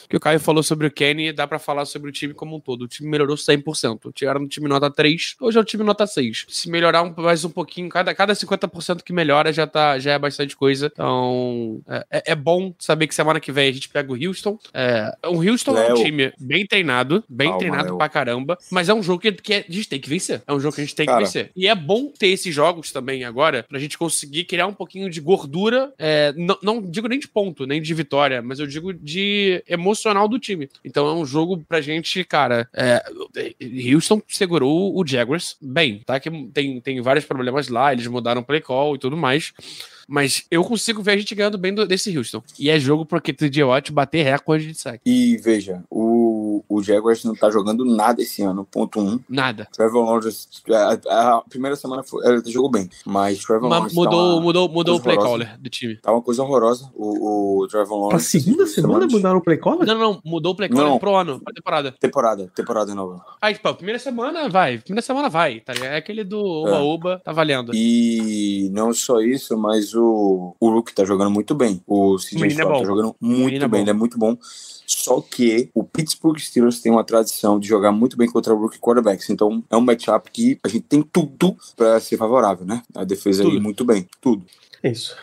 [0.09, 2.59] Que o Caio falou sobre o Kenny, dá para falar sobre o time como um
[2.59, 2.81] todo.
[2.81, 4.11] O time melhorou 100%.
[4.21, 6.47] Era no time nota 3, hoje é o time nota 6.
[6.49, 10.19] Se melhorar um, mais um pouquinho, cada, cada 50% que melhora já, tá, já é
[10.19, 10.91] bastante coisa.
[10.91, 14.59] Então, é, é, é bom saber que semana que vem a gente pega o Houston.
[14.73, 15.91] É, o Houston Léo.
[15.91, 16.88] é um time bem treinado,
[17.29, 20.09] bem Calma, treinado pra caramba, mas é um jogo que, que a gente tem que
[20.09, 20.41] vencer.
[20.45, 21.19] É um jogo que a gente tem Cara.
[21.19, 21.51] que vencer.
[21.55, 25.21] E é bom ter esses jogos também agora, pra gente conseguir criar um pouquinho de
[25.21, 29.63] gordura, é, não, não digo nem de ponto, nem de vitória, mas eu digo de
[29.67, 30.69] emocional do time.
[30.83, 33.03] Então é um jogo pra gente, cara, é,
[33.93, 36.19] Houston segurou o Jaguars bem, tá?
[36.19, 39.53] Que tem, tem vários problemas lá, eles mudaram o play call e tudo mais.
[40.09, 42.41] Mas eu consigo ver a gente ganhando bem do, desse Houston.
[42.57, 45.01] E é jogo porque TJ Watt bater recorde de saque.
[45.05, 46.08] E veja, o,
[46.69, 49.19] o Jaguars não tá jogando nada esse ano, ponto um.
[49.27, 49.67] Nada.
[49.73, 50.47] Trevor Lawrence,
[51.09, 54.69] a, a primeira semana foi, ele jogou bem, mas Trevor Lawrence mudou, tá uma, mudou,
[54.69, 55.45] mudou o play horrorosa.
[55.45, 55.95] caller do time.
[55.95, 56.91] Tá uma coisa horrorosa.
[56.93, 58.31] O, o Trevor Lawrence.
[58.31, 59.87] Pra segunda semana mudaram o play caller?
[59.87, 60.99] Não, não, mudou o play caller não.
[60.99, 61.91] pro ano, pra temporada.
[61.99, 63.25] Temporada, temporada nova.
[63.41, 65.93] Aí, tipo, primeira semana vai, primeira semana vai, tá ligado?
[65.93, 67.17] É aquele do Oba-Oba, é.
[67.17, 67.71] tá valendo.
[67.73, 71.81] E não só isso, mas o, o Hulk tá jogando muito bem.
[71.87, 74.37] O CJ é tá jogando muito é bem, ele é muito bom.
[74.89, 79.29] Só que o Pittsburgh Steelers tem uma tradição de jogar muito bem contra rookie quarterbacks.
[79.29, 82.81] Então é um matchup que a gente tem tudo para ser favorável, né?
[82.95, 83.53] A defesa tudo.
[83.53, 84.43] aí muito bem, tudo.
[84.81, 85.15] É isso.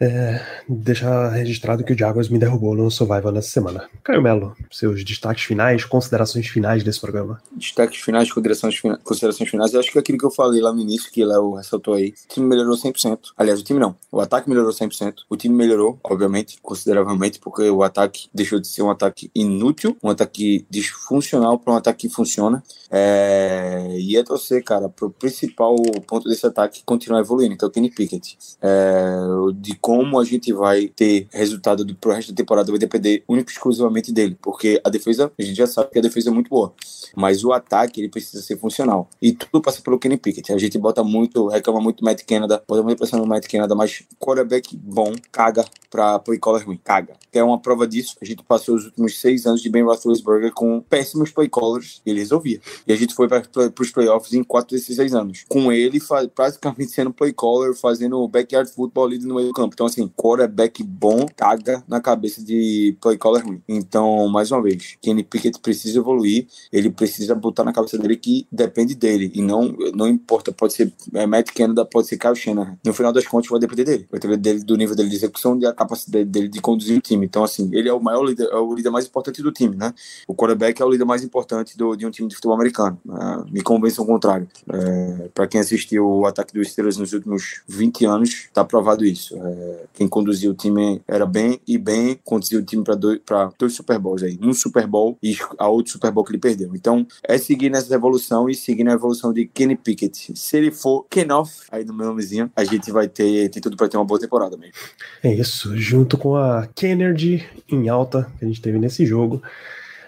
[0.00, 3.88] É, deixar registrado que o Jaguars me derrubou no Survival nessa semana.
[4.02, 7.40] Caio Melo, seus destaques finais, considerações finais desse programa.
[7.52, 10.72] Destaques finais, considerações, fina, considerações finais, eu acho que é aquilo que eu falei lá
[10.72, 13.18] no início, que Léo ressaltou aí, o time melhorou 100%.
[13.36, 15.14] Aliás, o time não, o ataque melhorou 100%.
[15.28, 20.10] O time melhorou, obviamente, consideravelmente, porque o ataque deixou de ser um ataque inútil, um
[20.10, 22.62] ataque disfuncional para um ataque que funciona.
[22.90, 25.76] É, e é torcer, cara, pro principal
[26.06, 28.36] ponto desse ataque continuar evoluindo, então o Kenny Pickett.
[28.60, 29.16] É,
[29.54, 33.52] de como a gente vai ter resultado do, pro resto da temporada vai depender único
[33.52, 36.74] exclusivamente dele, porque a defesa, a gente já sabe que a defesa é muito boa,
[37.14, 39.08] mas o ataque ele precisa ser funcional.
[39.22, 40.52] E tudo passa pelo Kenny Pickett.
[40.52, 44.02] A gente bota muito, reclama muito Matt Canada, bota muita pressão no Matt Canada, mas
[44.18, 47.14] quarterback bom caga pra play caller ruim, caga.
[47.32, 48.16] É uma prova disso.
[48.20, 52.18] A gente passou os últimos seis anos de Ben Roethlisberger com péssimos play callers ele
[52.18, 52.60] resolvia.
[52.88, 53.42] E a gente foi para
[53.80, 55.44] os playoffs em quatro desses seis anos.
[55.48, 56.00] Com ele
[56.34, 59.75] praticamente sendo play caller, fazendo backyard football ali no meio do campo.
[59.76, 63.60] Então, assim, quarterback bom caga na cabeça de play caller ruim.
[63.68, 68.46] Então, mais uma vez, Kenny Pickett precisa evoluir, ele precisa botar na cabeça dele que
[68.50, 69.30] depende dele.
[69.34, 72.78] E não, não importa, pode ser é, Matt Canada, pode ser Kyle Shanahan.
[72.82, 74.08] No final das contas, vai depender dele.
[74.10, 77.26] Vai depender dele, do nível dele de execução, da capacidade dele de conduzir o time.
[77.26, 79.92] Então, assim, ele é o maior líder, é o líder mais importante do time, né?
[80.26, 82.98] O quarterback é o líder mais importante do, de um time de futebol americano.
[83.04, 83.44] Né?
[83.52, 84.48] Me convence ao contrário.
[84.72, 89.36] É, para quem assistiu o ataque dos Steelers nos últimos 20 anos, tá provado isso.
[89.36, 93.20] É, Quem conduzia o time era bem e bem conduzia o time para dois,
[93.58, 94.38] dois Super Bowls aí.
[94.42, 96.74] Um Super Bowl e a outro Super Bowl que ele perdeu.
[96.74, 100.32] Então, é seguir nessa evolução e seguir na evolução de Kenny Pickett.
[100.36, 103.88] Se ele for Kenoff, aí no meu nomezinho, a gente vai ter, ter tudo para
[103.88, 104.74] ter uma boa temporada mesmo.
[105.22, 109.42] É isso, junto com a Kennedy em alta que a gente teve nesse jogo.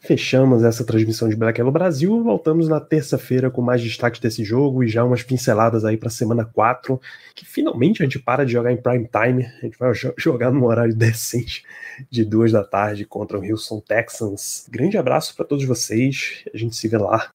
[0.08, 2.24] Fechamos essa transmissão de Black Hello Brasil.
[2.24, 6.46] Voltamos na terça-feira com mais destaques desse jogo e já umas pinceladas aí para semana
[6.46, 6.98] 4,
[7.34, 9.44] que finalmente a gente para de jogar em prime time.
[9.44, 11.62] A gente vai jogar num horário decente
[12.10, 14.66] de duas da tarde contra o Houston Texans.
[14.70, 16.42] Grande abraço para todos vocês.
[16.54, 17.30] A gente se vê lá.